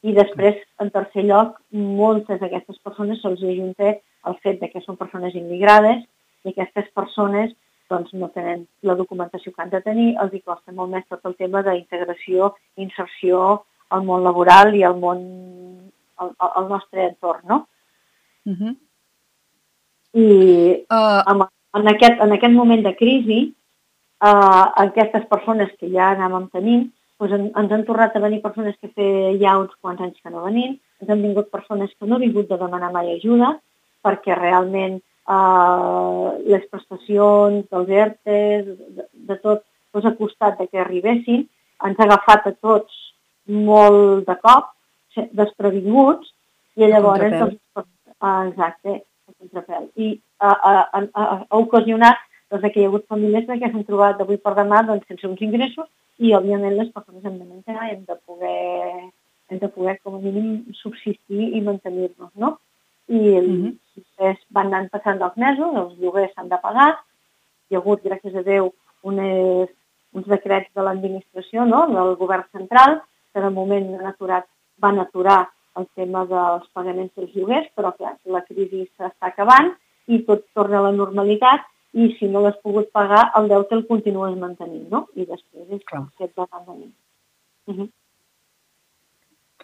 I 0.05 0.13
després, 0.13 0.59
en 0.83 0.91
tercer 0.93 1.23
lloc, 1.25 1.61
moltes 1.71 2.41
d'aquestes 2.43 2.83
persones 2.83 3.23
se'ls 3.23 3.47
ajunta 3.47 3.95
el 4.29 4.41
fet 4.43 4.59
de 4.59 4.69
que 4.73 4.83
són 4.83 4.99
persones 4.99 5.39
immigrades 5.39 6.03
i 6.45 6.51
aquestes 6.51 6.91
persones 6.99 7.55
doncs 7.91 8.13
no 8.17 8.31
tenen 8.35 8.67
la 8.83 8.97
documentació 8.99 9.53
que 9.53 9.63
han 9.63 9.73
de 9.73 9.81
tenir, 9.85 10.15
els 10.23 10.33
hi 10.35 10.41
costa 10.41 10.73
molt 10.73 10.93
més 10.93 11.05
tot 11.09 11.25
el 11.29 11.37
tema 11.37 11.63
d'integració, 11.63 12.55
inserció 12.77 13.65
al 13.95 14.05
món 14.07 14.25
laboral 14.25 14.75
i 14.75 14.83
al 14.85 14.97
món, 15.01 15.21
al, 16.17 16.33
al 16.39 16.69
nostre 16.71 17.09
entorn, 17.11 17.45
no? 17.49 17.67
Uh 18.45 18.51
mhm. 18.51 18.57
-huh. 18.63 18.77
I 20.15 20.87
uh... 20.91 21.23
en, 21.31 21.47
en, 21.75 21.89
aquest, 21.89 22.21
en 22.21 22.33
aquest 22.33 22.55
moment 22.55 22.83
de 22.83 22.95
crisi, 22.97 23.55
uh, 24.23 24.67
aquestes 24.87 25.25
persones 25.27 25.73
que 25.79 25.91
ja 25.91 26.13
anàvem 26.15 26.49
tenint, 26.51 26.93
doncs 27.19 27.33
en, 27.33 27.51
ens 27.57 27.73
han 27.73 27.85
tornat 27.85 28.17
a 28.17 28.21
venir 28.21 28.43
persones 28.43 28.77
que 28.81 28.89
feia 28.89 29.39
ja 29.39 29.59
uns 29.59 29.75
quants 29.81 30.01
anys 30.01 30.21
que 30.23 30.31
no 30.31 30.45
venien, 30.45 30.79
ens 31.01 31.11
han 31.11 31.23
vingut 31.23 31.51
persones 31.51 31.91
que 31.99 32.07
no 32.07 32.15
han 32.15 32.27
vingut 32.27 32.49
de 32.49 32.59
demanar 32.59 32.93
mai 32.93 33.11
ajuda, 33.13 33.61
perquè 34.05 34.37
realment 34.39 35.01
eh, 35.29 36.29
les 36.53 36.67
prestacions, 36.73 37.65
dels 37.71 37.97
ERTES, 38.05 38.69
de, 38.99 39.09
de 39.31 39.39
tot, 39.43 39.65
doncs 39.95 40.11
a 40.11 40.15
costat 40.19 40.61
de 40.61 40.69
que 40.69 40.83
arribessin, 40.83 41.47
ens 41.85 41.99
ha 41.99 42.07
agafat 42.09 42.51
a 42.51 42.55
tots 42.55 43.01
molt 43.47 44.25
de 44.29 44.37
cop, 44.43 44.71
desprevinguts, 45.41 46.31
i 46.77 46.89
llavors... 46.91 47.35
Doncs, 47.39 47.89
ah, 48.21 48.47
exacte, 48.49 49.01
a 49.29 49.33
contrapèl. 49.39 49.91
I 50.01 50.15
ha, 50.41 50.53
ha, 50.53 50.77
ha, 50.93 51.27
ha 51.51 51.61
ocasionat 51.61 52.23
doncs, 52.51 52.71
que 52.71 52.81
hi 52.81 52.87
ha 52.87 52.91
hagut 52.91 53.07
famílies 53.11 53.47
que 53.49 53.71
s'han 53.71 53.87
trobat 53.89 54.19
d'avui 54.19 54.41
per 54.43 54.55
demà 54.59 54.83
doncs, 54.87 55.07
sense 55.11 55.29
uns 55.29 55.43
ingressos 55.45 55.89
i, 56.19 56.33
òbviament, 56.37 56.77
les 56.79 56.91
persones 56.95 57.25
hem 57.25 57.39
de 57.41 57.47
menjar, 57.47 57.89
hem 57.91 58.05
de 58.09 58.17
poder, 58.27 59.11
hem 59.51 59.63
de 59.63 59.71
poder 59.77 59.97
com 60.03 60.19
a 60.19 60.23
mínim 60.23 60.77
subsistir 60.81 61.51
i 61.59 61.63
mantenir-nos, 61.65 62.31
no? 62.39 62.57
I 63.09 63.21
mm 63.41 63.47
-hmm. 63.47 63.73
després 63.97 64.39
van 64.51 64.67
anant 64.67 64.91
passant 64.91 65.21
els 65.23 65.37
mesos, 65.37 65.77
els 65.83 65.99
lloguers 65.99 66.33
s'han 66.35 66.49
de 66.49 66.59
pagar, 66.63 66.93
hi 67.69 67.77
ha 67.77 67.79
hagut, 67.79 68.05
gràcies 68.05 68.37
a 68.37 68.43
Déu, 68.43 68.73
unes, 69.03 69.69
uns 70.13 70.27
decrets 70.27 70.71
de 70.75 70.83
l'administració, 70.83 71.65
no? 71.65 71.87
del 71.87 72.17
govern 72.17 72.45
central, 72.53 73.03
que 73.33 73.41
de 73.41 73.51
moment 73.51 73.95
han 73.99 74.07
aturat, 74.07 74.47
van 74.79 74.99
aturar 74.99 75.41
el 75.77 75.87
tema 75.95 76.25
dels 76.31 76.67
pagaments 76.73 77.13
dels 77.17 77.35
lloguers, 77.35 77.69
però 77.77 77.93
clar, 77.97 78.17
la 78.25 78.43
crisi 78.49 78.85
s'està 78.97 79.33
acabant 79.33 79.73
i 80.07 80.21
tot 80.29 80.45
torna 80.55 80.79
a 80.79 80.87
la 80.87 80.93
normalitat 80.93 81.67
i 81.95 82.11
si 82.19 82.29
no 82.31 82.43
l'has 82.43 82.57
pogut 82.63 82.91
pagar, 82.93 83.31
el 83.39 83.49
deute 83.51 83.77
el 83.79 83.85
continues 83.91 84.39
mantenint, 84.39 84.87
no? 84.91 85.07
I 85.15 85.27
després 85.27 85.77
és 85.77 85.85
com 85.91 86.09
que 86.19 86.29
et 86.29 86.33
va 86.39 86.47
mantenint. 86.53 86.95
Uh 87.67 87.75
-huh. 87.75 87.89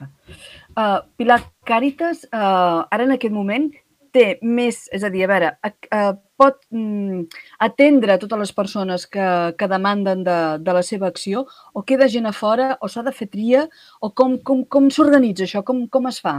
Uh, 0.00 1.00
Pilar, 1.18 1.40
Càritas, 1.68 2.24
uh, 2.30 2.86
ara 2.90 3.06
en 3.06 3.14
aquest 3.16 3.34
moment, 3.34 3.70
té 4.14 4.38
més, 4.42 4.82
és 4.94 5.04
a 5.06 5.10
dir, 5.12 5.24
a 5.24 5.30
veure, 5.30 5.50
uh, 5.94 6.12
pot 6.40 6.56
mm, 6.72 7.26
atendre 7.66 8.16
totes 8.22 8.40
les 8.40 8.52
persones 8.56 9.04
que, 9.06 9.26
que 9.58 9.68
demanden 9.70 10.24
de, 10.26 10.38
de 10.64 10.76
la 10.76 10.82
seva 10.86 11.10
acció 11.10 11.44
o 11.74 11.84
queda 11.86 12.08
gent 12.10 12.26
a 12.30 12.34
fora 12.36 12.72
o 12.80 12.88
s'ha 12.88 13.04
de 13.06 13.12
fer 13.16 13.28
tria 13.30 13.66
o 14.00 14.10
com, 14.16 14.38
com, 14.38 14.64
com 14.64 14.88
s'organitza 14.90 15.46
això, 15.46 15.62
com, 15.66 15.84
com 15.92 16.08
es 16.10 16.20
fa? 16.24 16.36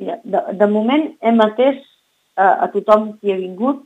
Mira, 0.00 0.16
de, 0.24 0.40
de 0.56 0.70
moment 0.70 1.10
hem 1.20 1.44
atès 1.44 1.78
uh, 2.40 2.64
a 2.64 2.70
tothom 2.72 3.12
qui 3.20 3.34
ha 3.34 3.38
vingut, 3.40 3.84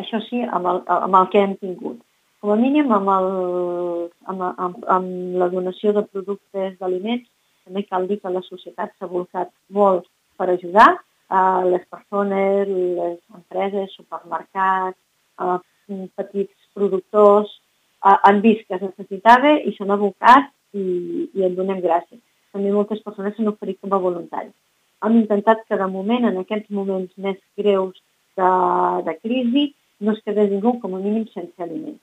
això 0.00 0.22
sí, 0.30 0.40
amb 0.42 0.70
el, 0.70 0.80
amb 0.88 1.20
el 1.20 1.28
que 1.32 1.42
hem 1.44 1.54
tingut. 1.60 2.00
Com 2.42 2.54
a 2.54 2.58
mínim 2.58 2.90
amb, 2.90 3.10
el, 3.12 3.28
amb, 4.32 4.46
amb, 4.50 4.80
amb 4.90 5.36
la 5.38 5.50
donació 5.52 5.92
de 5.94 6.02
productes 6.08 6.78
d'aliments, 6.80 7.28
també 7.72 7.88
cal 7.88 8.06
dir 8.06 8.20
que 8.20 8.30
la 8.30 8.42
societat 8.44 8.92
s'ha 8.98 9.08
volcat 9.08 9.48
molt 9.70 10.04
per 10.36 10.50
ajudar, 10.50 11.00
a 11.32 11.64
les 11.64 11.84
persones, 11.88 12.68
les 12.68 13.18
empreses, 13.32 13.94
supermercats, 13.96 14.98
a 15.38 15.60
petits 15.88 16.52
productors, 16.74 17.48
han 18.02 18.42
vist 18.42 18.66
que 18.68 18.76
es 18.76 18.82
necessitava 18.82 19.54
i 19.56 19.72
s'han 19.76 19.94
abocat 19.94 20.50
i, 20.76 21.30
i 21.32 21.44
en 21.46 21.54
donem 21.56 21.80
gràcies. 21.80 22.20
També 22.52 22.72
moltes 22.72 23.00
persones 23.00 23.34
s'han 23.36 23.48
oferit 23.48 23.80
com 23.80 23.94
a 23.96 24.00
voluntaris. 24.02 24.52
Hem 25.02 25.16
intentat 25.22 25.64
que 25.68 25.78
de 25.78 25.88
moment, 25.88 26.26
en 26.28 26.36
aquests 26.42 26.68
moments 26.70 27.12
més 27.16 27.38
greus 27.56 27.96
de, 28.36 28.50
de 29.08 29.14
crisi, 29.22 29.70
no 30.04 30.12
es 30.12 30.20
quedés 30.26 30.50
ningú 30.50 30.76
com 30.82 30.98
a 30.98 31.00
mínim 31.00 31.24
sense 31.32 31.64
aliments. 31.64 32.02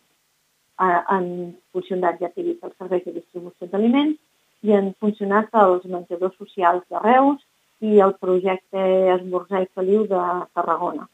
Han 0.79 1.53
funcionat, 1.75 2.17
ja 2.23 2.31
t'he 2.33 2.47
dit, 2.47 2.57
els 2.63 2.75
serveis 2.79 3.05
de 3.05 3.13
distribució 3.19 3.69
d'aliments 3.69 4.17
i 4.65 4.73
han 4.75 4.91
funcionat 4.99 5.53
els 5.55 5.85
menjadors 5.87 6.35
socials 6.37 6.83
de 6.91 6.99
Reus, 7.03 7.39
i 7.79 7.99
el 8.03 8.13
projecte 8.19 8.81
Esmorzar 9.15 9.63
i 9.63 9.69
Feliu 9.75 10.05
de 10.07 10.21
Tarragona, 10.55 11.05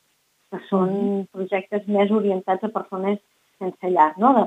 que 0.49 0.61
són 0.69 0.89
mm-hmm. 0.89 1.25
projectes 1.35 1.85
més 1.97 2.11
orientats 2.11 2.65
a 2.65 2.71
persones 2.73 3.19
sense 3.61 3.91
llar, 3.91 4.13
no? 4.21 4.33
de, 4.37 4.45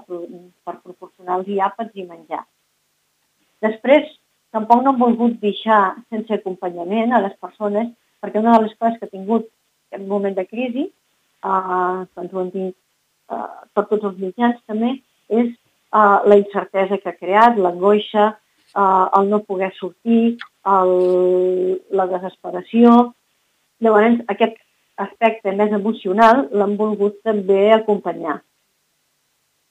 per 0.67 0.75
proporcionar-los 0.83 1.61
àpats 1.69 1.95
i 1.95 2.05
menjar. 2.09 2.43
Després, 3.65 4.11
tampoc 4.55 4.83
no 4.83 4.93
hem 4.93 5.01
volgut 5.01 5.39
deixar 5.43 5.81
sense 6.11 6.35
acompanyament 6.35 7.15
a 7.15 7.23
les 7.25 7.37
persones, 7.41 7.89
perquè 8.23 8.43
una 8.43 8.57
de 8.59 8.67
les 8.67 8.75
coses 8.77 8.99
que 8.99 9.09
ha 9.09 9.15
tingut 9.15 9.47
en 9.95 10.05
un 10.05 10.11
moment 10.11 10.37
de 10.37 10.45
crisi, 10.47 10.89
eh, 10.91 12.03
ens 12.23 12.35
ho 12.35 12.43
han 12.43 12.53
dit 12.55 12.75
eh, 12.75 13.63
per 13.75 13.87
tots 13.89 14.11
els 14.11 14.19
mitjans 14.21 14.59
també, 14.67 14.97
és 15.31 15.49
eh, 15.49 16.19
la 16.33 16.39
incertesa 16.43 16.99
que 16.99 17.15
ha 17.15 17.19
creat, 17.19 17.57
l'angoixa, 17.63 18.33
eh, 18.75 19.07
el 19.21 19.31
no 19.31 19.43
poder 19.45 19.73
sortir, 19.77 20.39
el, 20.69 20.95
la 21.91 22.07
desesperació. 22.11 23.15
Llavors, 23.85 24.21
aquest 24.35 24.59
aspecte 24.99 25.55
més 25.55 25.73
emocional 25.73 26.49
l'hem 26.53 26.75
volgut 26.77 27.21
també 27.27 27.69
acompanyar. 27.73 28.41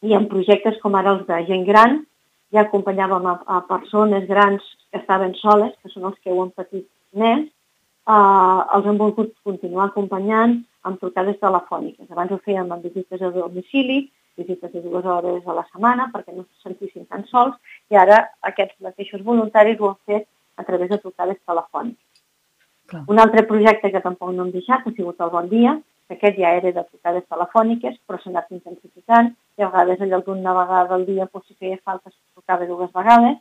I 0.06 0.14
en 0.16 0.28
projectes 0.32 0.78
com 0.82 0.96
ara 0.96 1.16
els 1.18 1.26
de 1.28 1.42
gent 1.50 1.66
gran, 1.68 2.00
ja 2.54 2.64
acompanyàvem 2.64 3.26
a, 3.28 3.36
a 3.58 3.62
persones 3.68 4.28
grans 4.30 4.64
que 4.92 5.02
estaven 5.02 5.34
soles, 5.42 5.74
que 5.82 5.92
són 5.92 6.08
els 6.12 6.20
que 6.24 6.32
ho 6.32 6.42
han 6.44 6.54
patit 6.56 6.86
més, 7.18 7.48
eh, 8.08 8.60
els 8.78 8.88
hem 8.88 9.00
volgut 9.02 9.34
continuar 9.48 9.90
acompanyant 9.90 10.62
amb 10.88 11.02
trucades 11.02 11.40
telefòniques. 11.42 12.08
Abans 12.12 12.32
ho 12.32 12.40
fèiem 12.46 12.72
amb 12.72 12.86
visites 12.88 13.22
a 13.22 13.34
domicili, 13.36 14.06
visites 14.38 14.72
de 14.74 14.82
dues 14.82 15.06
hores 15.06 15.48
a 15.48 15.56
la 15.58 15.66
setmana 15.72 16.10
perquè 16.14 16.36
no 16.36 16.46
se 16.46 16.68
sentissin 16.70 17.06
tan 17.06 17.26
sols 17.32 17.56
i 17.92 17.98
ara 17.98 18.20
aquests 18.52 18.80
mateixos 18.88 19.26
voluntaris 19.26 19.80
ho 19.80 19.92
han 19.92 20.02
fet 20.06 20.28
a 20.58 20.64
través 20.64 20.90
de 20.90 20.98
trucades 21.04 21.40
telefòniques. 21.46 22.04
Clar. 22.88 23.04
Un 23.12 23.20
altre 23.20 23.44
projecte 23.50 23.92
que 23.92 24.02
tampoc 24.02 24.32
no 24.34 24.46
hem 24.46 24.54
deixat 24.56 24.86
ha 24.88 24.94
sigut 24.96 25.20
el 25.22 25.34
Bon 25.34 25.50
Dia, 25.50 25.76
que 26.08 26.16
aquest 26.16 26.38
ja 26.40 26.54
era 26.56 26.72
de 26.72 26.84
trucades 26.88 27.26
telefòniques, 27.28 27.98
però 28.08 28.20
s'ha 28.22 28.32
anat 28.32 28.54
intensificant, 28.56 29.34
i 29.58 29.64
a 29.64 29.68
vegades 29.68 30.02
allò 30.06 30.22
d'una 30.24 30.54
vegada 30.56 30.96
al 30.96 31.06
dia, 31.10 31.28
doncs, 31.34 31.50
si 31.50 31.58
feia 31.60 31.80
falta, 31.84 32.10
es 32.14 32.18
trucava 32.34 32.70
dues 32.70 32.94
vegades, 32.96 33.38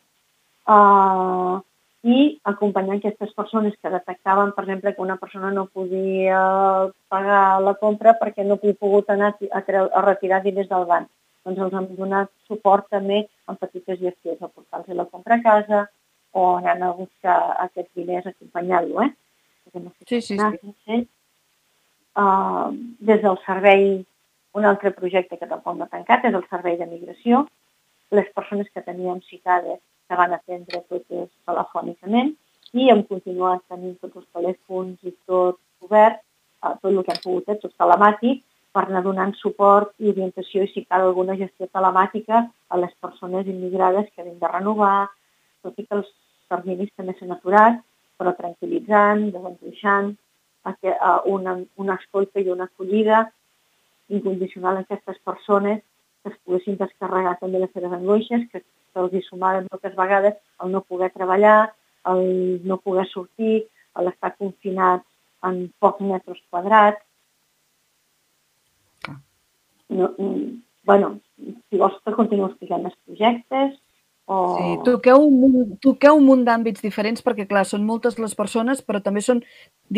uh, 0.67 1.61
i 2.07 2.39
acompanyar 2.47 3.01
aquestes 3.01 3.33
persones 3.35 3.75
que 3.83 3.91
detectaven, 3.91 4.53
per 4.55 4.63
exemple, 4.65 4.93
que 4.95 5.03
una 5.03 5.17
persona 5.19 5.51
no 5.51 5.65
podia 5.67 6.39
pagar 7.11 7.61
la 7.65 7.75
compra 7.81 8.15
perquè 8.21 8.45
no 8.47 8.61
havia 8.61 8.79
pogut 8.79 9.11
anar 9.11 9.33
a, 9.35 9.63
a 9.63 10.03
retirar 10.05 10.43
diners 10.45 10.71
del 10.71 10.87
banc. 10.87 11.11
Doncs 11.47 11.65
els 11.65 11.75
hem 11.79 11.89
donat 11.99 12.31
suport 12.47 12.87
també 12.95 13.25
en 13.51 13.59
petites 13.59 13.99
gestions, 13.99 14.39
a 14.39 14.47
portar-los 14.47 14.99
la 14.99 15.09
compra 15.11 15.41
a 15.41 15.43
casa, 15.43 15.83
o 16.31 16.45
anant 16.61 16.85
a 16.87 16.93
buscar 16.95 17.37
aquests 17.67 17.91
diners 17.99 18.31
acompanyant-lo, 18.31 19.03
eh? 19.03 19.11
No 19.75 19.91
sí, 20.07 20.21
sí, 20.23 20.39
sí. 20.39 21.01
Uh, 22.17 22.71
des 23.11 23.19
del 23.21 23.37
servei, 23.45 23.89
un 24.57 24.65
altre 24.65 24.95
projecte 24.95 25.41
que 25.41 25.51
tampoc 25.51 25.75
no 25.77 25.85
ha 25.85 25.93
tancat 25.93 26.25
és 26.31 26.39
el 26.39 26.47
servei 26.47 26.79
de 26.79 26.87
migració. 26.87 27.43
Les 28.15 28.31
persones 28.37 28.71
que 28.73 28.85
teníem 28.87 29.19
citades 29.27 29.83
que 30.09 30.19
van 30.19 30.35
atendre 30.37 30.83
totes 30.91 31.31
telefònicament 31.49 32.35
i 32.77 32.91
hem 32.93 33.03
continuat 33.11 33.63
tenint 33.71 33.97
tots 34.03 34.21
els 34.21 34.29
telèfons 34.35 35.09
i 35.09 35.15
tot 35.31 35.59
obert, 35.87 36.21
uh, 36.63 36.75
tot 36.81 36.91
el 36.93 37.03
que 37.05 37.15
hem 37.15 37.23
pogut, 37.23 37.49
eh, 37.49 37.59
tot 37.63 37.75
telemàtic, 37.79 38.43
per 38.77 38.85
anar 38.85 39.03
donant 39.07 39.33
suport 39.41 39.95
i 40.05 40.11
orientació 40.13 40.67
i 40.67 40.71
si 40.73 40.85
cal 40.85 41.07
alguna 41.07 41.37
gestió 41.41 41.69
telemàtica 41.73 42.43
a 42.69 42.81
les 42.83 42.93
persones 43.01 43.49
immigrades 43.49 44.11
que 44.13 44.23
hem 44.23 44.37
de 44.43 44.51
renovar, 44.53 45.09
tot 45.65 45.79
i 45.81 45.87
que 45.87 45.97
els 45.97 46.11
terminis 46.53 46.93
també 46.97 47.15
s'han 47.17 47.33
aturat, 47.33 47.81
però 48.21 48.35
tranquil·litzant, 48.37 49.31
desentuixant, 49.33 50.13
una, 51.33 51.55
una 51.83 51.95
escolta 51.95 52.43
i 52.43 52.51
una 52.51 52.67
acollida 52.67 53.27
incondicional 54.09 54.77
a 54.77 54.81
aquestes 54.85 55.19
persones 55.25 55.83
que 56.23 56.33
es 56.33 56.39
poguessin 56.45 56.77
descarregar 56.81 57.37
també 57.39 57.61
les 57.63 57.73
seves 57.73 57.93
angoixes, 57.93 58.47
que 58.51 58.61
se'ls 58.97 59.13
hi 59.13 59.23
sumaven 59.29 59.69
moltes 59.71 59.97
vegades 59.99 60.39
el 60.65 60.73
no 60.73 60.81
poder 60.89 61.11
treballar, 61.13 61.75
el 62.09 62.63
no 62.65 62.81
poder 62.81 63.05
sortir, 63.13 63.67
l'estar 64.01 64.33
confinats 64.41 65.05
en 65.45 65.67
pocs 65.81 66.01
metres 66.05 66.41
quadrats. 66.51 67.03
No, 69.89 70.09
bueno, 70.89 71.19
si 71.37 71.79
vols 71.79 72.01
que 72.03 72.17
continuo 72.17 72.49
explicant 72.49 72.89
els 72.89 72.97
projectes, 73.07 73.77
o... 74.27 74.37
Sí, 74.59 74.71
toqueu 74.83 75.23
un, 75.23 75.77
toqueu 75.79 76.17
un 76.19 76.25
munt 76.27 76.41
d'àmbits 76.49 76.83
diferents 76.83 77.23
perquè, 77.23 77.45
clar, 77.47 77.63
són 77.69 77.85
moltes 77.87 78.17
les 78.19 78.35
persones, 78.35 78.81
però 78.83 78.99
també 79.03 79.23
són 79.23 79.43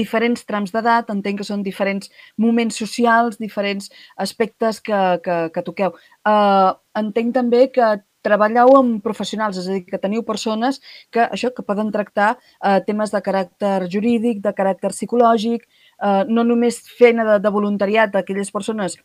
diferents 0.01 0.45
trams 0.45 0.75
d'edat, 0.75 1.09
entenc 1.15 1.41
que 1.41 1.47
són 1.49 1.63
diferents 1.65 2.13
moments 2.37 2.77
socials, 2.77 3.41
diferents 3.41 3.89
aspectes 4.21 4.83
que, 4.85 5.01
que, 5.25 5.39
que 5.55 5.65
toqueu. 5.65 5.97
Uh, 6.29 6.77
entenc 7.01 7.33
també 7.39 7.63
que 7.73 7.89
treballeu 8.25 8.75
amb 8.79 9.03
professionals, 9.05 9.59
és 9.61 9.69
a 9.69 9.77
dir, 9.77 9.85
que 9.87 10.01
teniu 10.01 10.25
persones 10.27 10.81
que 11.15 11.25
això 11.27 11.51
que 11.55 11.65
poden 11.67 11.93
tractar 11.95 12.35
eh, 12.37 12.79
temes 12.87 13.13
de 13.15 13.21
caràcter 13.25 13.89
jurídic, 13.93 14.43
de 14.45 14.53
caràcter 14.55 14.91
psicològic, 14.95 15.67
eh, 16.03 16.25
no 16.29 16.45
només 16.45 16.81
feina 16.99 17.27
de, 17.29 17.39
de 17.45 17.53
voluntariat 17.55 18.13
d'aquelles 18.15 18.51
persones 18.55 18.99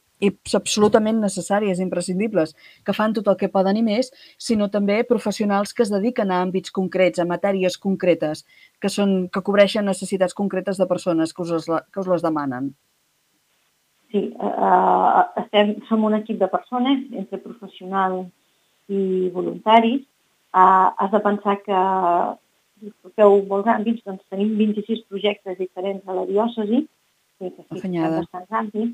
absolutament 0.55 1.19
necessàries, 1.19 1.81
imprescindibles, 1.83 2.53
que 2.85 2.95
fan 2.95 3.13
tot 3.13 3.27
el 3.27 3.37
que 3.39 3.51
poden 3.51 3.77
i 3.77 3.83
més, 3.83 4.11
sinó 4.39 4.69
també 4.71 5.01
professionals 5.07 5.73
que 5.73 5.83
es 5.83 5.91
dediquen 5.91 6.31
a 6.31 6.39
àmbits 6.45 6.71
concrets, 6.71 7.19
a 7.19 7.27
matèries 7.27 7.77
concretes, 7.77 8.45
que, 8.79 8.89
són, 8.89 9.27
que 9.27 9.43
cobreixen 9.43 9.85
necessitats 9.85 10.37
concretes 10.37 10.79
de 10.79 10.87
persones 10.87 11.33
que 11.33 11.43
us, 11.43 11.67
que 11.67 11.99
us 11.99 12.07
les 12.07 12.23
demanen. 12.23 12.71
Sí, 14.13 14.27
uh, 14.37 15.25
estem, 15.41 15.73
som 15.89 16.05
un 16.05 16.15
equip 16.19 16.37
de 16.39 16.47
persones, 16.47 17.03
entre 17.17 17.41
professionals 17.41 18.29
i 18.89 19.29
voluntaris. 19.33 20.01
Uh, 20.53 20.93
has 21.01 21.11
de 21.11 21.19
pensar 21.19 21.55
que 21.65 21.77
feu 23.17 23.39
molts 23.49 23.69
àmbits, 23.73 24.03
doncs 24.05 24.21
tenim 24.29 24.53
26 24.59 25.05
projectes 25.09 25.57
diferents 25.57 26.05
a 26.07 26.17
la 26.17 26.25
diòcesi, 26.29 26.83
que 27.39 27.49
sí, 27.49 27.81
que 27.81 28.11
bastants 28.17 28.59
àmbits, 28.61 28.93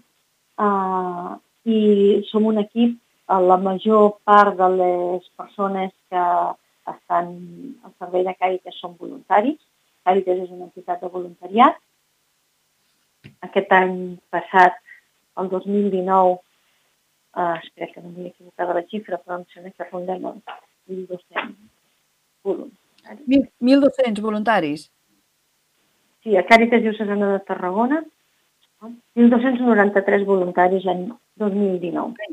uh, 0.61 1.35
i 1.67 1.79
som 2.29 2.47
un 2.47 2.61
equip, 2.63 2.95
uh, 3.27 3.41
la 3.43 3.57
major 3.59 4.19
part 4.23 4.55
de 4.59 4.69
les 4.77 5.27
persones 5.35 5.91
que 6.09 6.25
estan 6.93 7.33
al 7.83 7.93
servei 7.99 8.25
de 8.25 8.35
Càritas 8.39 8.79
són 8.81 8.95
voluntaris. 8.99 9.59
Càritas 10.07 10.45
és 10.45 10.51
una 10.53 10.69
entitat 10.69 11.03
de 11.03 11.11
voluntariat. 11.11 11.77
Aquest 13.45 13.73
any 13.75 13.97
passat, 14.31 14.79
el 15.39 15.49
2019, 15.51 16.39
uh, 17.35 17.57
espera 17.61 17.91
que 17.93 18.03
no 18.03 18.13
m'he 18.13 18.29
equivocat 18.31 18.75
la 18.75 18.85
xifra, 18.91 19.19
però 19.21 19.39
em 19.39 19.45
sembla 19.53 19.73
que 19.75 19.89
rondem 19.89 20.29
els 20.31 20.43
1.200 20.89 21.51
voluntaris. 22.43 23.49
1.200 23.61 24.21
voluntaris? 24.21 24.87
Sí, 26.23 26.35
a 26.35 26.45
Càritas 26.47 26.81
Diocesana 26.83 27.33
de 27.33 27.43
Tarragona 27.47 28.03
1.293 28.81 30.25
voluntaris 30.27 30.85
l'any 30.87 31.09
2019. 31.41 32.29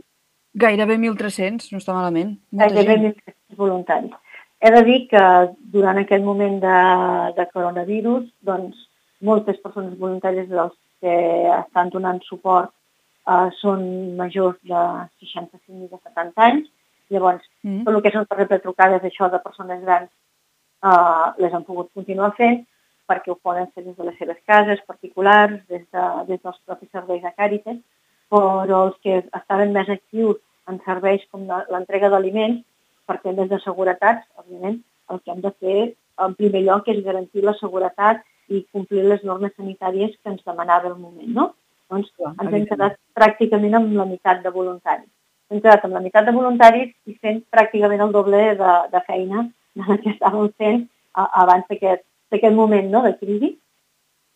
Gairebé 0.56 0.96
1.300, 0.96 1.72
no 1.72 1.80
està 1.82 1.94
malament. 1.96 2.36
Molta 2.54 2.74
Gairebé 2.74 3.12
1.300 3.12 3.58
voluntaris. 3.58 4.14
he 4.60 4.70
de 4.72 4.82
dir 4.86 5.00
que 5.10 5.22
durant 5.72 5.98
aquest 6.00 6.24
moment 6.24 6.56
de, 6.62 6.76
de 7.36 7.44
coronavirus, 7.52 8.24
doncs, 8.48 8.86
moltes 9.20 9.58
persones 9.60 9.98
voluntàries 10.00 10.48
dels 10.48 10.72
que 11.00 11.16
estan 11.58 11.90
donant 11.92 12.22
suport 12.24 12.72
eh, 13.26 13.48
són 13.60 13.82
majors 14.20 14.58
de 14.62 14.84
65 15.24 15.84
i 15.84 15.90
de 15.90 15.98
70 15.98 16.46
anys. 16.48 16.70
Llavors, 17.14 17.44
mm. 17.62 17.84
tot 17.86 17.94
el 17.94 18.02
que 18.02 18.14
són 18.14 18.26
per 18.30 18.46
trucades 18.62 19.04
això 19.06 19.28
de 19.30 19.42
persones 19.42 19.82
grans 19.82 20.10
eh, 20.10 21.26
les 21.42 21.54
han 21.54 21.66
pogut 21.68 21.92
continuar 21.94 22.32
fent 22.38 22.64
perquè 23.06 23.30
ho 23.30 23.36
poden 23.38 23.68
fer 23.74 23.84
des 23.84 23.94
de 23.96 24.04
les 24.08 24.16
seves 24.18 24.38
cases 24.50 24.80
particulars, 24.86 25.60
des, 25.70 25.84
de, 25.94 26.06
des 26.30 26.40
dels 26.42 26.58
propis 26.66 26.90
serveis 26.90 27.22
de 27.22 27.30
Càritas, 27.38 27.76
però 28.30 28.80
els 28.88 28.96
que 29.04 29.20
estaven 29.22 29.70
més 29.76 29.90
actius 29.94 30.40
en 30.66 30.80
serveis 30.84 31.22
com 31.30 31.46
l'entrega 31.46 32.10
d'aliments, 32.10 32.64
per 33.06 33.20
temes 33.22 33.46
de 33.52 33.60
seguretat, 33.62 34.24
òbviament, 34.40 34.80
el 35.14 35.20
que 35.22 35.30
hem 35.30 35.42
de 35.44 35.52
fer 35.62 35.82
en 36.26 36.34
primer 36.34 36.64
lloc 36.66 36.88
és 36.90 37.04
garantir 37.04 37.44
la 37.46 37.54
seguretat 37.60 38.24
i 38.50 38.64
complir 38.74 39.04
les 39.06 39.22
normes 39.22 39.54
sanitàries 39.54 40.16
que 40.16 40.32
ens 40.32 40.42
demanava 40.46 40.90
el 40.90 40.98
moment, 40.98 41.30
no? 41.38 41.46
Doncs 41.90 42.08
ens 42.26 42.54
hem 42.56 42.64
quedat 42.66 42.96
pràcticament 43.14 43.76
amb 43.78 43.92
la 43.98 44.06
meitat 44.08 44.42
de 44.42 44.50
voluntaris. 44.54 45.10
Hem 45.50 45.60
quedat 45.60 45.84
amb 45.86 45.94
la 45.94 46.02
meitat 46.02 46.26
de 46.26 46.34
voluntaris 46.34 46.88
i 47.06 47.14
fent 47.22 47.44
pràcticament 47.54 48.02
el 48.02 48.14
doble 48.14 48.40
de, 48.58 48.72
de 48.92 49.02
feina 49.06 49.44
del 49.76 50.00
que 50.02 50.14
estàvem 50.14 50.48
fent 50.58 50.80
a, 51.14 51.28
abans 51.44 51.68
d'aquest 51.70 52.56
moment 52.56 52.90
no, 52.90 53.04
de 53.06 53.14
crisi. 53.20 53.52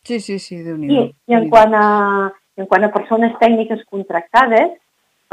Sí, 0.06 0.20
sí, 0.20 0.38
sí, 0.38 0.60
déu 0.64 0.78
nhi 0.78 0.92
I, 0.94 1.02
i 1.28 1.36
en, 1.36 1.48
quant 1.52 1.74
a, 1.76 1.88
en 2.56 2.70
quant 2.70 2.86
a 2.86 2.92
persones 2.94 3.34
tècniques 3.42 3.82
contractades, 3.90 4.78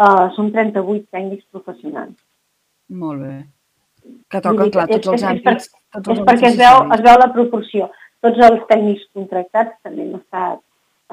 uh, 0.02 0.26
són 0.36 0.50
38 0.56 1.06
tècnics 1.14 1.46
professionals. 1.54 2.18
Molt 2.90 3.24
bé. 3.24 3.38
Que 4.32 4.42
toquen, 4.44 4.74
clar, 4.74 4.90
tots 4.90 5.14
els 5.14 5.24
àmbits. 5.30 5.72
Tots 5.94 6.12
els 6.12 6.20
és 6.20 6.28
perquè 6.28 6.50
es 6.50 6.60
veu, 6.60 6.84
es 6.98 7.06
veu 7.06 7.22
la 7.22 7.32
proporció. 7.38 7.92
Tots 8.26 8.44
els 8.50 8.66
tècnics 8.72 9.06
contractats 9.16 9.78
també 9.86 10.08
han 10.08 10.16
estat 10.18 10.64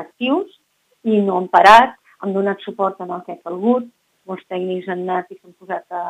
actius 0.01 0.61
i 1.05 1.21
no 1.25 1.39
han 1.39 1.51
parat, 1.53 1.97
han 2.25 2.33
donat 2.33 2.63
suport 2.65 3.01
en 3.05 3.13
el 3.13 3.23
que 3.27 3.37
ha 3.37 3.45
calgut, 3.45 3.87
molts 4.29 4.45
tècnics 4.49 4.89
han 4.89 5.05
anat 5.05 5.33
i 5.33 5.39
s'han 5.39 5.55
posat 5.61 5.85
a, 5.93 6.03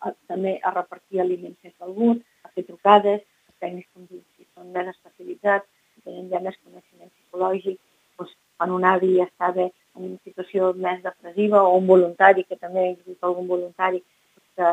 a, 0.00 0.12
també 0.30 0.56
a 0.64 0.72
repartir 0.72 1.20
aliments 1.20 1.58
que 1.60 1.72
ha 1.72 1.84
calgut, 1.84 2.22
a 2.44 2.52
fer 2.54 2.64
trucades, 2.64 3.20
els 3.20 3.58
tècnics 3.60 3.90
com 3.92 4.06
dic, 4.08 4.24
si 4.36 4.46
són 4.54 4.70
més 4.72 4.88
especialitzats, 4.94 5.68
tenen 6.04 6.30
ja 6.32 6.40
més 6.44 6.56
coneixement 6.62 7.10
psicològic, 7.10 7.80
doncs, 8.18 8.36
quan 8.56 8.72
un 8.72 8.86
avi 8.88 9.18
estava 9.24 9.66
en 9.68 10.06
una 10.08 10.20
situació 10.24 10.72
més 10.86 11.02
depressiva 11.04 11.62
o 11.62 11.76
un 11.78 11.86
voluntari, 11.90 12.46
que 12.48 12.56
també 12.56 12.88
he 12.88 12.94
vist 13.06 13.24
algun 13.24 13.48
voluntari 13.50 14.00
que, 14.56 14.70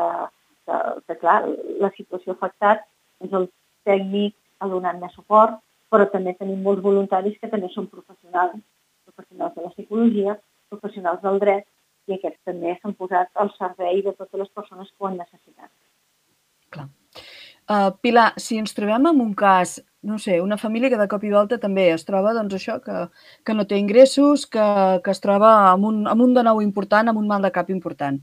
que, 0.66 0.78
que 1.08 1.18
clar, 1.20 1.40
la 1.82 1.92
situació 1.96 2.32
ha 2.32 2.38
afectat, 2.40 2.86
doncs 3.20 3.38
el 3.40 3.48
tècnic 3.88 4.36
ha 4.62 4.70
donat 4.70 5.00
més 5.02 5.14
suport, 5.18 5.58
però 5.92 6.06
també 6.08 6.32
tenim 6.38 6.62
molts 6.64 6.82
voluntaris 6.84 7.36
que 7.40 7.50
també 7.52 7.68
són 7.72 7.90
professionals, 7.92 8.56
professionals 9.14 9.54
de 9.56 9.66
la 9.66 9.72
psicologia, 9.74 10.38
professionals 10.72 11.22
del 11.22 11.38
dret, 11.42 11.68
i 12.10 12.16
aquests 12.16 12.40
també 12.48 12.74
s'han 12.80 12.96
posat 12.98 13.30
al 13.38 13.52
servei 13.58 14.02
de 14.02 14.14
totes 14.16 14.40
les 14.40 14.50
persones 14.56 14.90
que 14.90 15.04
ho 15.04 15.08
han 15.10 15.20
necessitat. 15.20 15.70
Clar. 16.74 16.88
Uh, 17.70 17.92
Pilar, 18.02 18.32
si 18.42 18.58
ens 18.58 18.74
trobem 18.74 19.06
en 19.06 19.20
un 19.22 19.34
cas, 19.38 19.76
no 20.02 20.18
sé, 20.18 20.40
una 20.42 20.58
família 20.58 20.90
que 20.90 20.98
de 20.98 21.06
cop 21.08 21.22
i 21.24 21.30
volta 21.30 21.60
també 21.62 21.86
es 21.92 22.02
troba, 22.08 22.32
doncs 22.34 22.56
això, 22.58 22.80
que, 22.82 23.04
que 23.46 23.54
no 23.54 23.64
té 23.70 23.78
ingressos, 23.78 24.48
que, 24.50 24.64
que 25.04 25.14
es 25.14 25.22
troba 25.22 25.52
amb 25.70 25.86
un, 25.86 26.00
amb 26.10 26.26
un 26.26 26.34
de 26.34 26.42
nou 26.48 26.62
important, 26.64 27.08
amb 27.08 27.22
un 27.22 27.28
mal 27.30 27.46
de 27.46 27.52
cap 27.54 27.70
important. 27.70 28.18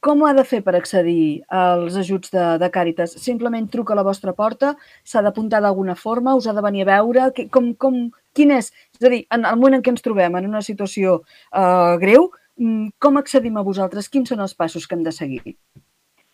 Com 0.00 0.22
ho 0.22 0.26
ha 0.26 0.32
de 0.32 0.46
fer 0.48 0.62
per 0.64 0.72
accedir 0.78 1.42
als 1.52 1.96
ajuts 2.00 2.32
de, 2.32 2.44
de 2.62 2.68
Càritas? 2.72 3.12
Simplement 3.20 3.66
truca 3.68 3.92
a 3.92 3.98
la 3.98 4.04
vostra 4.06 4.32
porta? 4.32 4.70
S'ha 5.04 5.20
d'apuntar 5.26 5.60
d'alguna 5.60 5.96
forma? 6.02 6.32
Us 6.38 6.48
ha 6.48 6.54
de 6.56 6.64
venir 6.64 6.86
a 6.86 6.88
veure? 6.88 7.26
Com, 7.52 7.74
com, 7.76 7.98
quin 8.32 8.54
és? 8.56 8.70
És 8.96 9.04
a 9.04 9.10
dir, 9.12 9.26
en 9.36 9.44
el 9.44 9.58
moment 9.60 9.76
en 9.76 9.84
què 9.84 9.92
ens 9.92 10.06
trobem 10.06 10.38
en 10.40 10.48
una 10.48 10.64
situació 10.64 11.18
eh, 11.20 11.98
greu, 12.00 12.30
mm, 12.56 12.96
com 12.98 13.20
accedim 13.20 13.60
a 13.60 13.66
vosaltres? 13.66 14.08
Quins 14.08 14.32
són 14.32 14.40
els 14.40 14.56
passos 14.56 14.88
que 14.88 14.96
hem 14.96 15.04
de 15.04 15.12
seguir? 15.12 15.54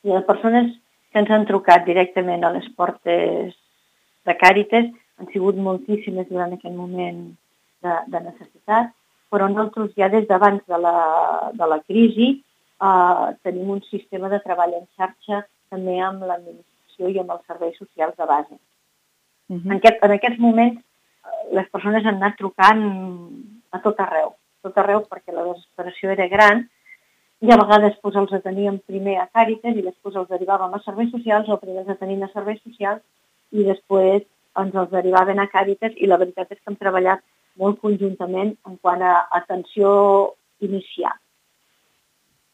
Les 0.06 0.24
persones 0.30 0.70
que 1.10 1.24
ens 1.24 1.34
han 1.34 1.50
trucat 1.50 1.82
directament 1.90 2.46
a 2.46 2.54
les 2.54 2.70
portes 2.78 3.50
de 3.50 4.38
Càritas 4.46 4.94
han 5.18 5.34
sigut 5.34 5.58
moltíssimes 5.58 6.30
durant 6.30 6.54
aquest 6.54 6.74
moment 6.78 7.22
de, 7.82 7.98
de 8.14 8.24
necessitat, 8.30 8.94
però 9.32 9.50
nosaltres 9.50 9.90
ja 9.98 10.06
des 10.12 10.30
d'abans 10.30 10.62
de, 10.70 10.78
la, 10.78 10.98
de 11.50 11.74
la 11.74 11.82
crisi 11.82 12.36
eh, 12.82 13.36
tenim 13.42 13.70
un 13.70 13.82
sistema 13.90 14.28
de 14.28 14.40
treball 14.44 14.74
en 14.78 14.86
xarxa 14.96 15.42
també 15.70 15.98
amb 16.00 16.24
l'administració 16.24 17.10
i 17.10 17.18
amb 17.22 17.34
els 17.36 17.46
serveis 17.46 17.78
socials 17.78 18.16
de 18.16 18.26
base. 18.26 18.54
Uh 19.48 19.56
-huh. 19.56 19.70
en, 19.70 19.76
aquest, 19.76 19.98
en 20.02 20.10
aquests 20.10 20.38
moments 20.38 20.80
eh, 20.80 21.54
les 21.54 21.68
persones 21.70 22.04
han 22.04 22.16
anat 22.16 22.36
trucant 22.36 22.82
a 23.70 23.78
tot 23.80 24.00
arreu, 24.00 24.28
a 24.28 24.68
tot 24.68 24.78
arreu 24.78 25.04
perquè 25.10 25.32
la 25.32 25.44
desesperació 25.44 26.10
era 26.10 26.28
gran 26.28 26.68
i 27.40 27.52
a 27.52 27.56
vegades 27.56 27.98
doncs, 28.02 28.16
els 28.16 28.32
ateníem 28.32 28.78
primer 28.86 29.18
a 29.20 29.28
Càritas 29.32 29.76
i 29.76 29.82
després 29.82 30.16
els 30.16 30.28
derivàvem 30.28 30.74
a 30.74 30.82
serveis 30.84 31.10
socials 31.10 31.48
o 31.48 31.58
primer 31.58 31.82
els 31.82 31.94
atenim 31.94 32.22
a 32.22 32.30
serveis 32.32 32.62
socials 32.62 33.02
i 33.52 33.64
després 33.64 34.22
ens 34.56 34.74
els 34.74 34.90
derivaven 34.90 35.38
a 35.38 35.48
Càritas 35.52 35.92
i 35.96 36.06
la 36.06 36.16
veritat 36.16 36.50
és 36.50 36.58
que 36.58 36.70
hem 36.70 36.80
treballat 36.80 37.20
molt 37.60 37.80
conjuntament 37.80 38.56
en 38.68 38.76
quant 38.80 39.02
a 39.02 39.14
atenció 39.38 40.34
inicial. 40.60 41.16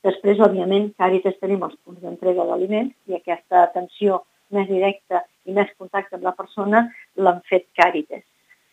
Després, 0.07 0.41
òbviament, 0.43 0.91
Càritas 0.99 1.39
tenim 1.41 1.63
els 1.67 1.79
punts 1.85 2.03
d'entrega 2.03 2.47
d'aliments 2.49 2.95
i 3.11 3.19
aquesta 3.19 3.63
atenció 3.69 4.23
més 4.55 4.69
directa 4.69 5.23
i 5.47 5.55
més 5.57 5.71
contacte 5.79 6.19
amb 6.19 6.27
la 6.27 6.35
persona 6.39 6.83
l'han 7.17 7.41
fet 7.49 7.69
Càritas. 7.79 8.25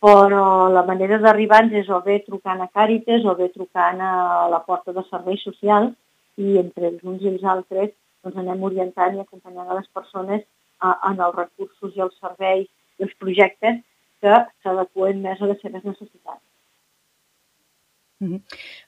Però 0.03 0.43
la 0.71 0.85
manera 0.87 1.19
d'arribar-nos 1.21 1.83
és 1.83 1.89
o 1.91 1.99
bé 2.05 2.19
trucant 2.25 2.61
a 2.63 2.69
Càritas 2.73 3.25
o 3.27 3.35
bé 3.35 3.49
trucant 3.55 4.01
a 4.01 4.13
la 4.51 4.61
porta 4.67 4.95
de 4.95 5.03
serveis 5.09 5.43
socials 5.45 5.93
i 6.39 6.57
entre 6.63 6.93
els 6.93 7.03
uns 7.03 7.25
i 7.25 7.31
els 7.33 7.43
altres 7.53 7.91
doncs 8.23 8.39
anem 8.41 8.63
orientant 8.69 9.15
i 9.15 9.23
acompanyant 9.23 9.69
a 9.69 9.79
les 9.79 9.89
persones 9.95 10.43
a, 10.79 10.95
en 11.11 11.19
els 11.27 11.35
recursos 11.35 11.95
i 11.95 12.05
els 12.05 12.15
serveis 12.23 12.67
i 12.99 13.07
els 13.07 13.15
projectes 13.23 13.81
que 14.23 14.39
s'adequen 14.63 15.21
més 15.25 15.41
a 15.41 15.51
les 15.51 15.61
seves 15.63 15.85
necessitats. 15.91 16.43
Uh 18.21 18.27
-huh. 18.27 18.41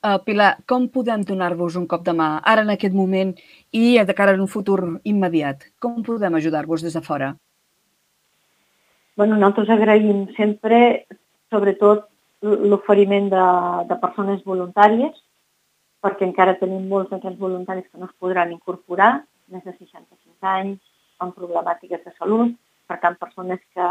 uh, 0.04 0.20
Pilar, 0.26 0.58
com 0.67 0.89
podem 0.89 1.22
donar-vos 1.24 1.76
un 1.76 1.88
cop 1.88 2.04
de 2.04 2.12
mà 2.12 2.41
ara 2.44 2.62
en 2.62 2.70
aquest 2.70 2.94
moment 2.94 3.34
i 3.72 4.04
de 4.04 4.13
cara 4.13 4.32
a 4.34 4.41
un 4.41 4.48
futur 4.48 5.00
immediat? 5.04 5.58
Com 5.80 6.04
podem 6.04 6.36
ajudar-vos 6.36 6.82
des 6.82 6.94
de 6.94 7.02
fora? 7.02 7.36
Bueno, 9.15 9.36
nosaltres 9.36 9.70
agraïm 9.70 10.28
sempre, 10.36 11.06
sobretot, 11.50 12.08
l'oferiment 12.41 13.30
de, 13.30 13.46
de 13.89 13.96
persones 14.02 14.44
voluntàries, 14.44 15.13
perquè 16.02 16.26
encara 16.26 16.58
tenim 16.58 16.88
molts 16.89 17.12
d'aquests 17.12 17.39
voluntaris 17.39 17.86
que 17.91 18.00
no 18.02 18.08
es 18.10 18.15
podran 18.20 18.52
incorporar, 18.52 19.12
més 19.48 19.63
de 19.63 19.74
65 19.78 20.48
anys, 20.58 20.80
amb 21.22 21.36
problemàtiques 21.38 22.02
de 22.04 22.13
salut, 22.17 22.56
per 22.89 22.98
tant, 23.04 23.20
persones 23.22 23.62
que 23.76 23.89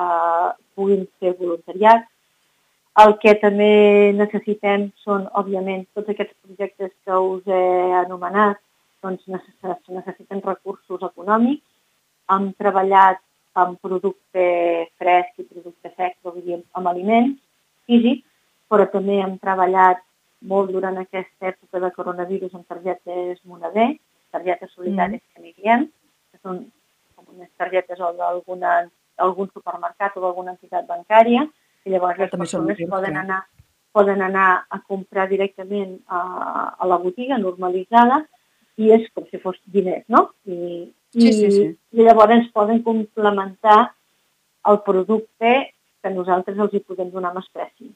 puguin 0.74 1.06
fer 1.20 1.36
voluntariat, 1.38 2.09
el 2.98 3.16
que 3.22 3.34
també 3.38 4.12
necessitem 4.18 4.88
són, 5.04 5.28
òbviament, 5.38 5.86
tots 5.94 6.10
aquests 6.10 6.34
projectes 6.42 6.90
que 7.04 7.18
us 7.32 7.46
he 7.46 7.64
anomenat, 8.02 8.58
doncs 9.02 9.22
necessiten 9.30 10.42
recursos 10.44 11.02
econòmics. 11.02 11.62
Hem 12.30 12.50
treballat 12.58 13.20
amb 13.58 13.78
producte 13.82 14.44
fresc 14.98 15.40
i 15.40 15.46
producte 15.46 15.92
sec, 15.96 16.16
vull 16.26 16.42
dir, 16.44 16.60
amb 16.76 16.90
aliments 16.90 17.38
físics, 17.86 18.26
però 18.70 18.86
també 18.90 19.18
hem 19.22 19.38
treballat 19.42 20.02
molt 20.50 20.70
durant 20.72 20.98
aquesta 21.00 21.50
època 21.50 21.80
de 21.82 21.90
coronavirus 21.96 22.54
amb 22.54 22.68
targetes 22.68 23.40
moneder, 23.44 23.88
targetes 24.32 24.70
solidàries 24.76 25.20
mm. 25.20 25.32
que 25.34 25.42
n'hi 25.42 25.54
diem, 25.58 25.88
que 26.30 26.38
són 26.42 26.62
com 27.16 27.34
unes 27.34 27.50
targetes 27.58 28.00
o 28.00 28.12
d'algun 28.16 29.50
supermercat 29.50 30.16
o 30.16 30.22
d'alguna 30.24 30.54
entitat 30.56 30.86
bancària, 30.88 31.44
i 31.84 31.94
llavors 31.94 32.18
les 32.20 32.30
persones 32.32 32.82
poden 32.90 33.16
anar, 33.16 33.40
poden 33.92 34.22
anar 34.22 34.48
a 34.68 34.80
comprar 34.80 35.26
directament 35.30 35.96
a, 36.06 36.20
a 36.78 36.88
la 36.88 36.98
botiga 37.02 37.38
normalitzada 37.38 38.22
i 38.80 38.92
és 38.96 39.08
com 39.14 39.26
si 39.28 39.40
fos 39.42 39.58
diners, 39.66 40.04
no? 40.08 40.28
I, 40.46 40.90
sí, 41.14 41.32
sí, 41.32 41.50
sí. 41.56 41.64
i 41.96 42.06
llavors 42.06 42.48
poden 42.54 42.82
complementar 42.86 43.80
el 44.70 44.80
producte 44.86 45.52
que 46.00 46.12
nosaltres 46.14 46.58
els 46.58 46.76
hi 46.76 46.84
podem 46.84 47.10
donar 47.12 47.32
més 47.36 47.48
preci. 47.52 47.90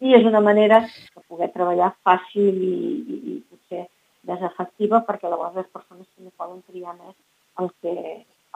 I 0.00 0.14
és 0.16 0.26
una 0.28 0.40
manera 0.40 0.80
de 0.88 1.22
poder 1.28 1.50
treballar 1.52 1.92
fàcil 2.04 2.56
i, 2.56 2.74
i, 2.74 3.18
i 3.32 3.34
potser 3.48 3.86
més 4.28 4.44
efectiva 4.48 5.02
perquè 5.08 5.28
llavors 5.28 5.56
les 5.56 5.68
persones 5.72 6.08
també 6.16 6.32
poden 6.36 6.60
triar 6.68 6.96
més 6.96 7.16
el 7.60 7.68
que, 7.80 7.94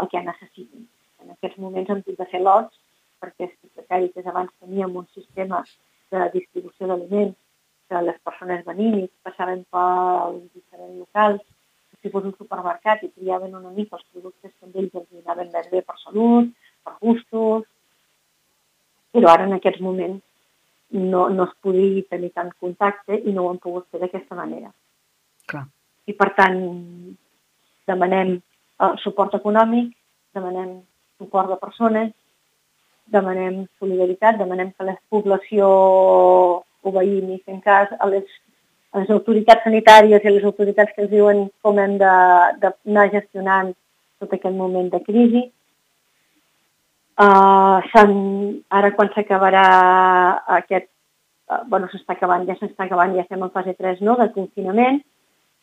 el 0.01 0.11
que 0.13 0.25
necessitin. 0.25 0.89
En 1.23 1.33
aquests 1.37 1.61
moments 1.61 1.93
hem 1.93 2.03
de 2.07 2.29
fer 2.33 2.41
lots 2.45 2.81
perquè 3.25 3.51
Càritas 3.89 4.29
abans 4.31 4.53
teníem 4.61 4.95
un 4.97 5.07
sistema 5.15 5.63
de 6.13 6.29
distribució 6.35 6.89
d'aliments 6.89 7.37
que 7.89 8.01
les 8.07 8.21
persones 8.27 8.65
venint 8.69 9.01
i 9.03 9.09
passaven 9.27 9.65
pels 9.75 10.41
diferents 10.55 11.01
locals, 11.03 11.43
si 12.01 12.13
fos 12.13 12.27
un 12.29 12.35
supermercat 12.37 13.03
i 13.05 13.11
triaven 13.13 13.57
una 13.57 13.73
mica 13.73 13.97
els 13.99 14.07
productes 14.13 14.53
que 14.53 14.71
ells 14.73 14.97
els 15.01 15.21
anaven 15.23 15.51
més 15.53 15.69
bé 15.73 15.83
per 15.83 15.97
salut, 16.03 16.51
per 16.85 16.95
gustos, 17.01 17.67
però 19.15 19.31
ara 19.33 19.47
en 19.49 19.57
aquests 19.57 19.81
moments 19.85 20.23
no, 20.95 21.29
no 21.33 21.47
es 21.49 21.55
podia 21.65 22.03
tenir 22.11 22.33
tant 22.35 22.51
contacte 22.61 23.17
i 23.17 23.33
no 23.33 23.45
ho 23.45 23.53
han 23.53 23.61
pogut 23.63 23.89
fer 23.91 24.01
d'aquesta 24.03 24.37
manera. 24.39 24.73
Clar. 25.51 25.65
I 26.09 26.13
per 26.19 26.31
tant, 26.37 26.59
demanem 27.89 28.35
eh, 28.37 28.93
suport 29.05 29.37
econòmic, 29.39 29.95
demanem 30.37 30.77
suport 31.21 31.53
de 31.53 31.59
persones, 31.63 32.13
demanem 33.13 33.65
solidaritat, 33.79 34.39
demanem 34.39 34.73
que 34.73 34.87
la 34.87 34.97
població 35.13 35.69
obeïm 36.85 37.33
i 37.35 37.41
fem 37.45 37.61
cas 37.65 37.93
a 37.99 38.09
les, 38.11 38.25
a 38.93 39.03
les 39.03 39.11
autoritats 39.15 39.65
sanitàries 39.67 40.25
i 40.25 40.29
a 40.29 40.35
les 40.35 40.45
autoritats 40.45 40.93
que 40.95 41.05
ens 41.05 41.13
diuen 41.13 41.47
com 41.65 41.79
hem 41.81 41.97
d'anar 42.01 43.11
gestionant 43.13 43.75
tot 44.21 44.35
aquest 44.37 44.57
moment 44.57 44.91
de 44.93 45.01
crisi. 45.05 45.45
Uh, 47.15 47.79
ara 48.75 48.91
quan 48.97 49.11
s'acabarà 49.15 49.65
aquest, 50.59 50.89
uh, 51.47 51.63
bueno, 51.71 51.87
s'està 51.93 52.17
acabant, 52.17 52.47
ja 52.49 52.57
s'està 52.59 52.89
acabant, 52.89 53.15
ja 53.15 53.23
estem 53.23 53.45
en 53.47 53.53
fase 53.55 53.77
3 53.79 54.03
no, 54.03 54.17
del 54.19 54.33
confinament, 54.35 54.99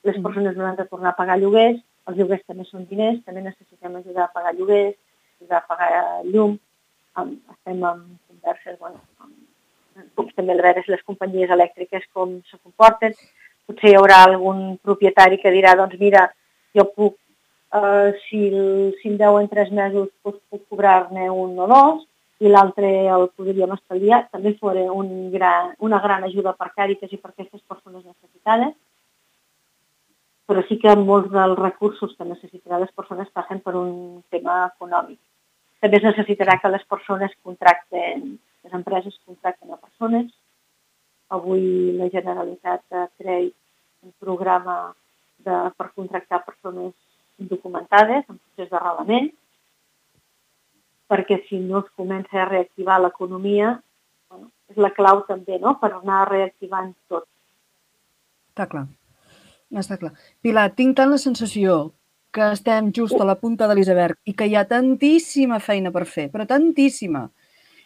les 0.08 0.18
mm. 0.18 0.24
persones 0.24 0.58
han 0.58 0.78
de 0.80 0.88
tornar 0.88 1.12
a 1.12 1.18
pagar 1.18 1.38
lloguers, 1.42 1.82
els 2.08 2.18
lloguers 2.18 2.46
també 2.48 2.64
són 2.70 2.88
diners, 2.88 3.20
també 3.26 3.44
necessitem 3.44 4.00
ajudar 4.00 4.30
a 4.30 4.34
pagar 4.34 4.56
lloguers, 4.56 4.96
ajudar 5.42 5.60
a 5.60 5.68
pagar 5.68 5.92
llum, 6.30 6.56
um, 7.20 7.36
estem 7.54 7.84
en 7.84 8.04
converses, 8.30 8.78
bueno, 8.80 9.02
amb, 9.20 10.32
també 10.36 10.54
a 10.56 10.62
veure 10.62 10.84
les 10.88 11.04
companyies 11.08 11.52
elèctriques 11.52 12.06
com 12.14 12.38
se 12.50 12.60
comporten, 12.60 13.16
potser 13.68 13.92
hi 13.92 13.98
haurà 14.00 14.22
algun 14.26 14.78
propietari 14.84 15.40
que 15.42 15.52
dirà, 15.54 15.76
doncs 15.80 16.00
mira, 16.00 16.28
jo 16.78 16.86
puc, 16.96 17.18
eh, 17.76 18.12
si, 18.28 18.48
el, 18.48 18.94
si 19.02 19.12
em 19.12 19.18
deuen 19.20 19.50
tres 19.52 19.72
mesos, 19.72 20.10
doncs 20.24 20.40
puc 20.50 20.64
cobrar-ne 20.70 21.30
un 21.30 21.60
o 21.60 21.68
dos, 21.72 22.08
i 22.42 22.50
l'altre 22.50 22.90
el 23.16 23.28
podríem 23.38 23.76
estalviar, 23.76 24.24
també 24.34 24.56
fora 24.58 24.88
un 24.92 25.30
gran, 25.34 25.76
una 25.88 26.00
gran 26.02 26.24
ajuda 26.26 26.56
per 26.58 26.72
Càritas 26.74 27.12
i 27.14 27.20
per 27.22 27.32
aquestes 27.32 27.62
persones 27.70 28.02
necessitades. 28.02 28.74
Però 30.50 30.64
sí 30.68 30.80
que 30.82 30.96
molts 30.98 31.30
dels 31.32 31.60
recursos 31.60 32.16
que 32.18 32.26
necessitaran 32.26 32.82
les 32.82 32.92
persones 32.98 33.30
passen 33.30 33.62
per 33.62 33.76
un 33.78 34.24
tema 34.34 34.64
econòmic. 34.72 35.20
També 35.82 35.98
es 35.98 36.06
necessitarà 36.06 36.60
que 36.62 36.70
les 36.70 36.84
persones 36.90 37.34
contracten, 37.42 38.26
les 38.64 38.74
empreses 38.78 39.18
contracten 39.26 39.74
a 39.74 39.80
persones. 39.82 40.30
Avui 41.34 41.64
la 41.98 42.10
Generalitat 42.14 42.84
tret 43.18 43.54
un 44.06 44.14
programa 44.22 44.94
de, 45.46 45.56
per 45.78 45.90
contractar 45.96 46.44
persones 46.46 46.94
indocumentades 47.42 48.28
en 48.30 48.38
procés 48.38 48.70
d'arrelament, 48.70 49.32
perquè 51.12 51.42
si 51.48 51.60
no 51.60 51.82
es 51.82 51.90
comença 51.98 52.42
a 52.42 52.48
reactivar 52.50 53.00
l'economia, 53.02 53.74
bueno, 54.30 54.52
és 54.72 54.78
la 54.80 54.92
clau 54.96 55.24
també 55.28 55.58
no? 55.60 55.76
per 55.82 55.92
anar 55.98 56.24
reactivant 56.30 56.94
tot. 57.12 57.26
Està 58.54 58.68
clar. 58.72 58.86
Està 59.82 59.98
clar. 59.98 60.14
Pilar, 60.44 60.70
tinc 60.78 60.98
tant 61.00 61.12
la 61.12 61.20
sensació 61.22 61.82
que 62.32 62.52
estem 62.56 62.92
just 62.96 63.20
a 63.20 63.28
la 63.28 63.38
punta 63.40 63.68
de 63.68 63.76
l'iceberg 63.76 64.18
i 64.26 64.34
que 64.38 64.48
hi 64.48 64.56
ha 64.56 64.66
tantíssima 64.68 65.60
feina 65.60 65.92
per 65.92 66.06
fer, 66.08 66.30
però 66.32 66.48
tantíssima, 66.48 67.28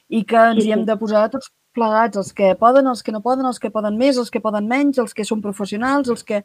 i 0.09 0.23
que 0.29 0.41
ens 0.53 0.65
hi 0.65 0.73
hem 0.75 0.85
de 0.85 0.97
posar 1.01 1.27
tots 1.33 1.51
plegats, 1.75 2.17
els 2.17 2.31
que 2.33 2.53
poden, 2.59 2.87
els 2.87 3.03
que 3.03 3.11
no 3.11 3.21
poden, 3.25 3.45
els 3.49 3.59
que 3.59 3.71
poden 3.73 3.97
més, 3.99 4.17
els 4.21 4.31
que 4.31 4.41
poden 4.41 4.67
menys, 4.71 4.99
els 5.03 5.13
que 5.13 5.27
són 5.27 5.43
professionals, 5.43 6.09
els 6.09 6.23
que... 6.23 6.41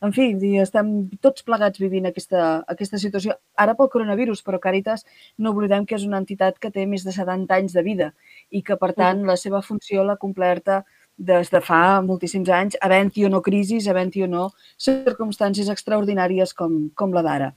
En 0.00 0.14
fi, 0.16 0.30
estem 0.62 1.10
tots 1.20 1.44
plegats 1.44 1.76
vivint 1.82 2.06
aquesta, 2.08 2.62
aquesta 2.72 2.96
situació. 3.02 3.34
Ara 3.60 3.74
pel 3.76 3.90
coronavirus, 3.92 4.40
però 4.46 4.56
Càritas 4.62 5.04
no 5.36 5.52
oblidem 5.52 5.84
que 5.84 5.98
és 5.98 6.06
una 6.08 6.22
entitat 6.22 6.56
que 6.62 6.70
té 6.72 6.86
més 6.88 7.04
de 7.04 7.12
70 7.12 7.58
anys 7.58 7.76
de 7.76 7.84
vida 7.84 8.08
i 8.48 8.62
que, 8.64 8.78
per 8.80 8.94
tant, 8.96 9.20
la 9.28 9.36
seva 9.36 9.60
funció 9.60 10.06
l'ha 10.08 10.16
complerta 10.22 10.80
des 11.20 11.50
de 11.52 11.60
fa 11.60 12.00
moltíssims 12.00 12.48
anys, 12.48 12.76
havent-hi 12.80 13.26
o 13.26 13.30
no 13.32 13.42
crisis, 13.44 13.88
havent-hi 13.88 14.24
o 14.24 14.28
no 14.30 14.46
circumstàncies 14.80 15.68
extraordinàries 15.72 16.54
com, 16.56 16.86
com 16.96 17.12
la 17.16 17.22
d'ara. 17.26 17.50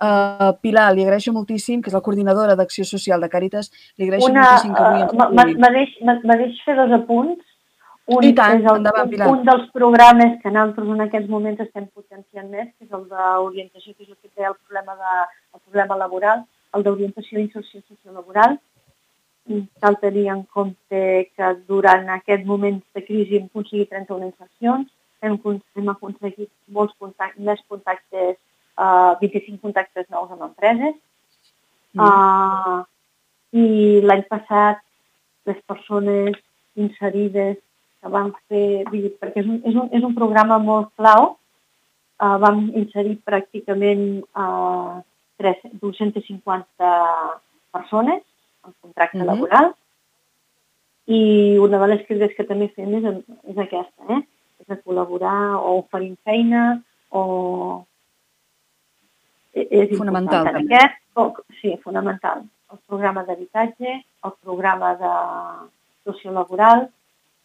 Uh, 0.00 0.54
Pilar, 0.64 0.86
li 0.96 1.04
agraeixo 1.04 1.32
moltíssim, 1.36 1.80
que 1.84 1.90
és 1.90 1.96
la 1.96 2.00
coordinadora 2.04 2.56
d'Acció 2.56 2.86
Social 2.88 3.20
de 3.20 3.28
Càritas, 3.32 3.68
li 4.00 4.06
agraeixo 4.08 4.30
Una, 4.30 4.46
moltíssim 4.46 4.76
que 4.76 4.84
avui 4.84 5.02
uh, 5.04 6.20
M'adeix 6.28 6.60
fer 6.64 6.76
dos 6.78 6.94
apunts. 6.96 7.46
Un, 8.10 8.24
I 8.26 8.32
tant, 8.34 8.56
és 8.58 8.64
el, 8.66 8.80
endavant, 8.80 9.10
Pilar. 9.10 9.28
un 9.30 9.44
dels 9.46 9.66
programes 9.76 10.38
que 10.42 10.50
nosaltres 10.50 10.88
en 10.94 11.04
aquests 11.04 11.28
moments 11.30 11.60
estem 11.62 11.84
potenciant 11.94 12.48
més, 12.50 12.72
que 12.74 12.88
és 12.88 12.96
el 12.96 13.04
d'orientació, 13.12 13.92
que 13.92 14.06
és 14.06 14.08
el 14.08 14.16
que 14.16 14.32
té 14.34 14.48
el 14.48 14.56
problema, 14.56 14.96
de, 14.98 15.12
el 15.54 15.62
problema 15.68 16.00
laboral, 16.00 16.42
el 16.74 16.86
d'orientació 16.86 17.38
i 17.38 17.44
inserció 17.44 17.84
sociolaboral, 17.84 18.56
cal 19.80 19.98
tenir 20.00 20.28
en 20.32 20.42
compte 20.44 21.00
que 21.36 21.48
durant 21.68 22.08
aquest 22.14 22.44
moment 22.46 22.78
de 22.94 23.02
crisi 23.04 23.38
hem 23.38 23.48
aconseguit 23.48 23.90
31 23.90 24.28
insercions, 24.30 24.86
hem, 25.22 25.38
hem 25.76 25.90
aconseguit 25.92 26.50
molts 26.76 26.94
contactes, 26.98 27.42
més 27.48 27.62
contactes, 27.68 28.38
uh, 28.78 29.16
25 29.22 29.60
contactes 29.64 30.06
nous 30.12 30.30
amb 30.30 30.46
empreses. 30.48 30.94
Mm. 31.96 32.06
Uh, 32.06 32.78
I 33.50 33.66
l'any 34.06 34.24
passat 34.30 34.80
les 35.50 35.58
persones 35.66 36.38
inserides 36.78 37.58
que 38.00 38.14
van 38.14 38.30
fer, 38.48 38.86
perquè 39.20 39.42
és 39.42 39.50
un, 39.50 39.60
és 39.66 39.76
un, 39.76 39.90
és 39.92 40.06
un 40.06 40.16
programa 40.16 40.60
molt 40.62 40.92
clau, 40.96 41.34
uh, 42.22 42.36
vam 42.40 42.68
inserir 42.78 43.18
pràcticament 43.26 44.22
uh, 44.38 45.00
3, 45.42 45.66
250 45.82 46.94
persones 47.74 48.22
el 48.66 48.74
contracte 48.80 49.18
uh 49.18 49.22
-huh. 49.22 49.26
laboral. 49.26 49.74
I 51.06 51.58
una 51.58 51.78
de 51.78 51.86
les 51.88 52.06
crides 52.06 52.34
que 52.36 52.44
també 52.44 52.68
fem 52.68 52.94
és, 52.94 53.04
és 53.50 53.58
aquesta, 53.58 54.02
eh? 54.08 54.22
és 54.60 54.66
de 54.66 54.76
col·laborar 54.84 55.56
o 55.58 55.78
oferint 55.78 56.16
feina 56.24 56.82
o... 57.10 57.84
E, 59.52 59.66
és 59.70 59.98
fonamental. 59.98 60.44
També. 60.44 60.74
Aquest, 60.74 61.02
o, 61.14 61.34
sí, 61.60 61.76
fonamental. 61.82 62.44
El 62.72 62.78
programa 62.86 63.24
d'habitatge, 63.24 64.04
el 64.24 64.32
programa 64.44 64.94
de 64.94 65.14
sociolaboral 66.04 66.88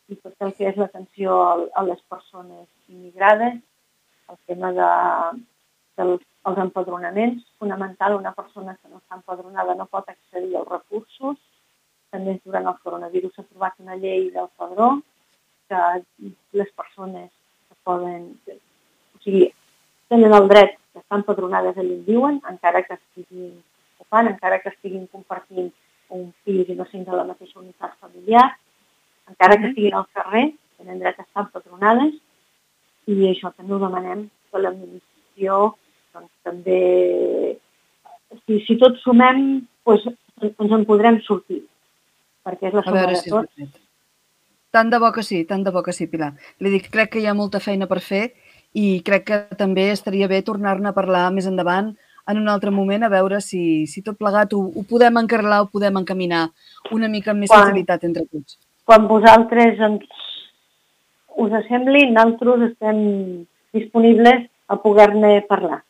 i 0.10 0.16
tot 0.16 0.36
el 0.46 0.54
que 0.54 0.68
és 0.70 0.78
l'atenció 0.78 1.38
a 1.74 1.84
les 1.84 2.02
persones 2.14 2.68
immigrades, 2.88 3.56
el 4.30 4.38
tema 4.46 4.72
de, 4.78 4.92
dels 5.98 6.24
els 6.46 6.60
empadronaments, 6.62 7.44
fonamental, 7.58 8.16
una 8.20 8.34
persona 8.38 8.76
que 8.78 8.90
no 8.90 9.00
està 9.00 9.18
empadronada 9.18 9.76
no 9.76 9.88
pot 9.90 10.10
accedir 10.12 10.56
als 10.60 10.70
recursos. 10.70 11.38
També 12.14 12.36
durant 12.46 12.68
el 12.70 12.82
coronavirus 12.84 13.34
s'ha 13.34 13.46
aprovat 13.46 13.80
una 13.82 13.98
llei 13.98 14.30
del 14.36 14.50
padró 14.60 14.92
que 15.70 15.80
les 16.54 16.70
persones 16.78 17.32
que 17.32 17.78
poden, 17.84 18.28
o 19.18 19.22
sigui, 19.24 19.48
tenen 20.14 20.36
el 20.38 20.48
dret 20.52 20.76
que 20.94 21.02
estan 21.02 21.24
empadronades 21.24 21.80
allà 21.82 21.96
on 21.96 22.04
diuen, 22.06 22.38
encara 22.52 22.84
que 22.86 23.00
estiguin 23.00 23.56
ocupant, 23.96 24.30
encara 24.30 24.60
que 24.62 24.70
estiguin 24.70 25.08
compartint 25.16 25.72
un 26.14 26.30
fill 26.46 26.62
i 26.70 26.76
no 26.78 26.86
siguin 26.86 27.08
de 27.08 27.18
la 27.18 27.26
mateixa 27.32 27.60
unitat 27.60 27.98
familiar, 28.04 28.46
encara 29.34 29.58
que 29.58 29.72
estiguin 29.72 29.98
al 29.98 30.06
carrer, 30.14 30.46
tenen 30.78 31.02
dret 31.02 31.18
a 31.18 31.26
estar 31.26 31.48
empadronades 31.48 32.14
i 33.10 33.18
això 33.32 33.50
també 33.58 33.74
ho 33.74 33.82
demanem 33.82 34.28
que 34.52 34.62
l'administració 34.62 35.58
doncs 36.16 36.32
també, 36.48 36.80
si, 38.46 38.60
si 38.66 38.78
tots 38.80 39.04
sumem, 39.04 39.42
doncs, 39.88 40.08
ens 40.48 40.78
en 40.80 40.86
podrem 40.88 41.20
sortir, 41.28 41.62
perquè 42.46 42.72
és 42.72 42.78
la 42.78 42.86
suma 42.86 43.04
de 43.12 43.20
si 43.20 43.34
tots. 43.34 43.82
Tant 44.76 44.90
de 44.92 45.00
bo 45.00 45.12
que 45.16 45.24
sí, 45.24 45.44
tant 45.48 45.64
de 45.64 45.72
bo 45.72 45.84
que 45.84 45.94
sí, 45.96 46.08
Pilar. 46.12 46.34
Li 46.60 46.72
dic, 46.74 46.90
crec 46.92 47.14
que 47.14 47.22
hi 47.24 47.30
ha 47.32 47.36
molta 47.38 47.62
feina 47.64 47.88
per 47.88 48.02
fer 48.04 48.26
i 48.76 49.00
crec 49.08 49.24
que 49.30 49.38
també 49.56 49.88
estaria 49.94 50.28
bé 50.28 50.42
tornar-ne 50.44 50.92
a 50.92 50.98
parlar 50.98 51.30
més 51.32 51.48
endavant 51.48 51.94
en 52.28 52.42
un 52.42 52.50
altre 52.52 52.74
moment 52.76 53.06
a 53.06 53.12
veure 53.14 53.40
si, 53.40 53.86
si 53.88 54.04
tot 54.04 54.18
plegat 54.20 54.54
ho, 54.58 54.62
ho 54.76 54.84
podem 54.90 55.22
encarrilar 55.22 55.62
o 55.64 55.70
podem 55.72 56.02
encaminar 56.02 56.48
una 56.92 57.08
mica 57.12 57.32
amb 57.32 57.46
més 57.46 57.54
quan, 57.54 57.70
facilitat 57.70 58.04
entre 58.10 58.26
tots. 58.26 58.58
Quan 58.84 59.08
vosaltres 59.08 59.80
ens, 59.88 60.26
us 61.46 61.56
assembli, 61.62 62.08
nosaltres 62.12 62.72
estem 62.72 63.00
disponibles 63.76 64.48
a 64.68 64.80
poder-ne 64.82 65.38
parlar. 65.50 65.84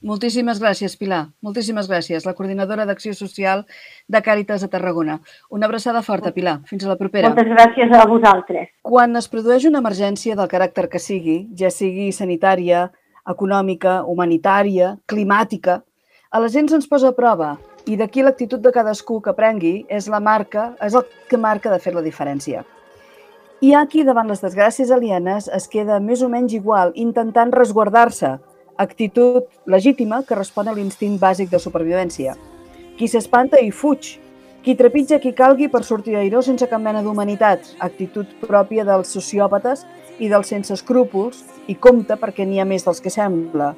Moltíssimes 0.00 0.60
gràcies, 0.62 0.94
Pilar. 0.94 1.24
Moltíssimes 1.42 1.88
gràcies. 1.90 2.22
La 2.26 2.34
coordinadora 2.38 2.84
d'Acció 2.86 3.14
Social 3.18 3.64
de 4.06 4.20
Càritas 4.22 4.62
de 4.62 4.68
Tarragona. 4.70 5.18
Una 5.50 5.66
abraçada 5.66 6.02
forta, 6.06 6.30
Pilar. 6.30 6.60
Fins 6.70 6.84
a 6.84 6.92
la 6.92 6.96
propera. 6.96 7.32
Moltes 7.32 7.50
gràcies 7.50 7.90
a 7.90 8.04
vosaltres. 8.06 8.70
Quan 8.82 9.18
es 9.18 9.26
produeix 9.28 9.66
una 9.66 9.82
emergència 9.82 10.36
del 10.38 10.46
caràcter 10.46 10.86
que 10.92 11.02
sigui, 11.02 11.38
ja 11.58 11.70
sigui 11.74 12.12
sanitària, 12.14 12.86
econòmica, 13.28 14.04
humanitària, 14.06 14.94
climàtica, 15.10 15.82
a 16.30 16.40
la 16.40 16.48
gent 16.48 16.70
se'ns 16.70 16.86
posa 16.86 17.10
a 17.10 17.16
prova 17.16 17.56
i 17.88 17.96
d'aquí 17.96 18.22
l'actitud 18.22 18.62
de 18.62 18.70
cadascú 18.70 19.18
que 19.24 19.34
prengui 19.34 19.86
és 19.88 20.06
la 20.12 20.20
marca, 20.20 20.74
és 20.84 20.94
el 20.94 21.06
que 21.28 21.40
marca 21.40 21.72
de 21.72 21.80
fer 21.82 21.94
la 21.96 22.04
diferència. 22.04 22.62
Hi 23.58 23.72
ha 23.74 23.86
qui 23.90 24.04
davant 24.06 24.28
les 24.30 24.44
desgràcies 24.44 24.92
alienes 24.94 25.48
es 25.50 25.66
queda 25.66 25.98
més 25.98 26.22
o 26.22 26.28
menys 26.30 26.52
igual 26.54 26.92
intentant 26.94 27.50
resguardar-se, 27.50 28.36
actitud 28.78 29.44
legítima 29.66 30.22
que 30.22 30.38
respon 30.38 30.68
a 30.70 30.74
l'instint 30.76 31.18
bàsic 31.18 31.50
de 31.50 31.58
supervivència. 31.58 32.36
Qui 32.96 33.08
s'espanta 33.10 33.58
i 33.58 33.72
fuig, 33.74 34.14
qui 34.62 34.76
trepitja 34.78 35.18
qui 35.18 35.34
calgui 35.34 35.68
per 35.72 35.82
sortir 35.84 36.14
airó 36.16 36.40
sense 36.46 36.66
cap 36.70 36.82
mena 36.82 37.02
d'humanitat, 37.02 37.74
actitud 37.82 38.30
pròpia 38.44 38.86
dels 38.86 39.10
sociòpates 39.14 39.84
i 40.18 40.30
dels 40.30 40.54
sense 40.54 40.72
escrúpols, 40.74 41.42
i 41.66 41.74
compta 41.74 42.16
perquè 42.16 42.46
n'hi 42.46 42.62
ha 42.62 42.66
més 42.66 42.86
dels 42.86 43.02
que 43.02 43.10
sembla. 43.10 43.74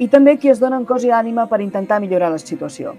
I 0.00 0.08
també 0.08 0.38
qui 0.40 0.48
es 0.48 0.60
donen 0.60 0.88
cos 0.88 1.04
i 1.04 1.12
ànima 1.12 1.46
per 1.46 1.60
intentar 1.60 2.00
millorar 2.00 2.32
la 2.32 2.40
situació. 2.40 2.96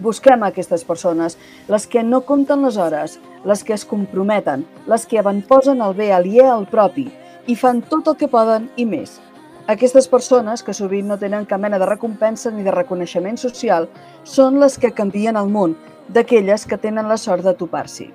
Busquem 0.00 0.42
aquestes 0.44 0.84
persones, 0.84 1.36
les 1.68 1.86
que 1.86 2.02
no 2.04 2.22
compten 2.24 2.64
les 2.64 2.76
hores, 2.76 3.20
les 3.44 3.62
que 3.64 3.76
es 3.76 3.84
comprometen, 3.84 4.64
les 4.88 5.06
que 5.08 5.20
avantposen 5.20 5.84
el 5.84 5.94
bé 5.96 6.10
aliè 6.12 6.48
al 6.48 6.66
propi 6.68 7.10
i 7.46 7.54
fan 7.56 7.80
tot 7.92 8.08
el 8.08 8.16
que 8.20 8.28
poden 8.28 8.68
i 8.76 8.84
més. 8.88 9.20
Aquestes 9.66 10.06
persones, 10.06 10.60
que 10.62 10.70
sovint 10.78 11.08
no 11.10 11.16
tenen 11.18 11.44
cap 11.50 11.58
mena 11.58 11.80
de 11.82 11.86
recompensa 11.88 12.52
ni 12.54 12.62
de 12.62 12.70
reconeixement 12.70 13.34
social, 13.42 13.88
són 14.22 14.60
les 14.62 14.76
que 14.78 14.92
canvien 14.94 15.34
el 15.40 15.48
món, 15.50 15.72
d'aquelles 16.14 16.62
que 16.70 16.78
tenen 16.78 17.08
la 17.10 17.16
sort 17.18 17.42
de 17.42 17.50
topar-s'hi. 17.58 18.06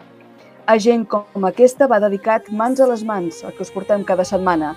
A 0.72 0.78
gent 0.80 1.04
com 1.12 1.48
aquesta 1.50 1.90
va 1.92 2.00
dedicat 2.00 2.48
mans 2.56 2.80
a 2.80 2.88
les 2.88 3.04
mans, 3.04 3.42
el 3.44 3.52
que 3.58 3.66
us 3.68 3.74
portem 3.76 4.06
cada 4.08 4.24
setmana, 4.24 4.70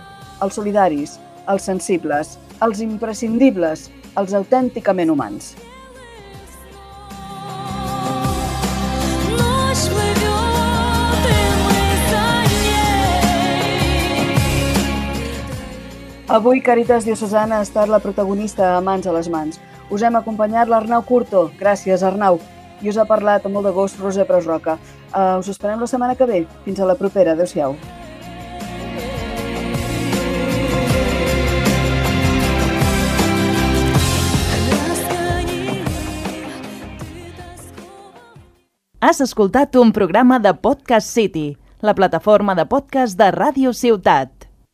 els 0.43 0.59
solidaris, 0.59 1.15
els 1.47 1.71
sensibles, 1.71 2.35
els 2.67 2.83
imprescindibles, 2.83 3.87
els 4.19 4.35
autènticament 4.35 5.15
humans. 5.15 5.53
Avui 16.35 16.59
Caritas 16.67 17.05
Diocesana 17.07 17.61
ha 17.61 17.63
estat 17.63 17.87
la 17.87 18.01
protagonista 18.03 18.73
a 18.75 18.81
Mans 18.83 19.07
a 19.07 19.13
les 19.15 19.29
Mans. 19.31 19.61
Us 19.95 20.03
hem 20.03 20.17
acompanyat 20.19 20.67
l'Arnau 20.67 21.05
Curto. 21.07 21.45
Gràcies, 21.61 22.03
Arnau. 22.03 22.41
I 22.83 22.89
us 22.91 22.97
ha 22.99 23.05
parlat 23.07 23.45
amb 23.47 23.55
molt 23.55 23.69
de 23.69 23.73
gust 23.77 24.01
Roser 24.03 24.25
Presroca. 24.27 24.75
Uh, 25.13 25.39
us 25.39 25.53
esperem 25.53 25.79
la 25.79 25.87
setmana 25.87 26.17
que 26.19 26.27
ve. 26.27 26.41
Fins 26.65 26.81
a 26.83 26.89
la 26.91 26.97
propera. 26.99 27.37
Adéu-siau. 27.39 27.77
Has 38.99 39.23
escoltat 39.23 39.79
un 39.79 39.95
programa 39.95 40.41
de 40.43 40.51
Podcast 40.59 41.15
City, 41.15 41.53
la 41.79 41.95
plataforma 41.95 42.59
de 42.59 42.67
podcast 42.67 43.15
de 43.23 43.31
Ràdio 43.31 43.71
Ciutat. 43.71 44.54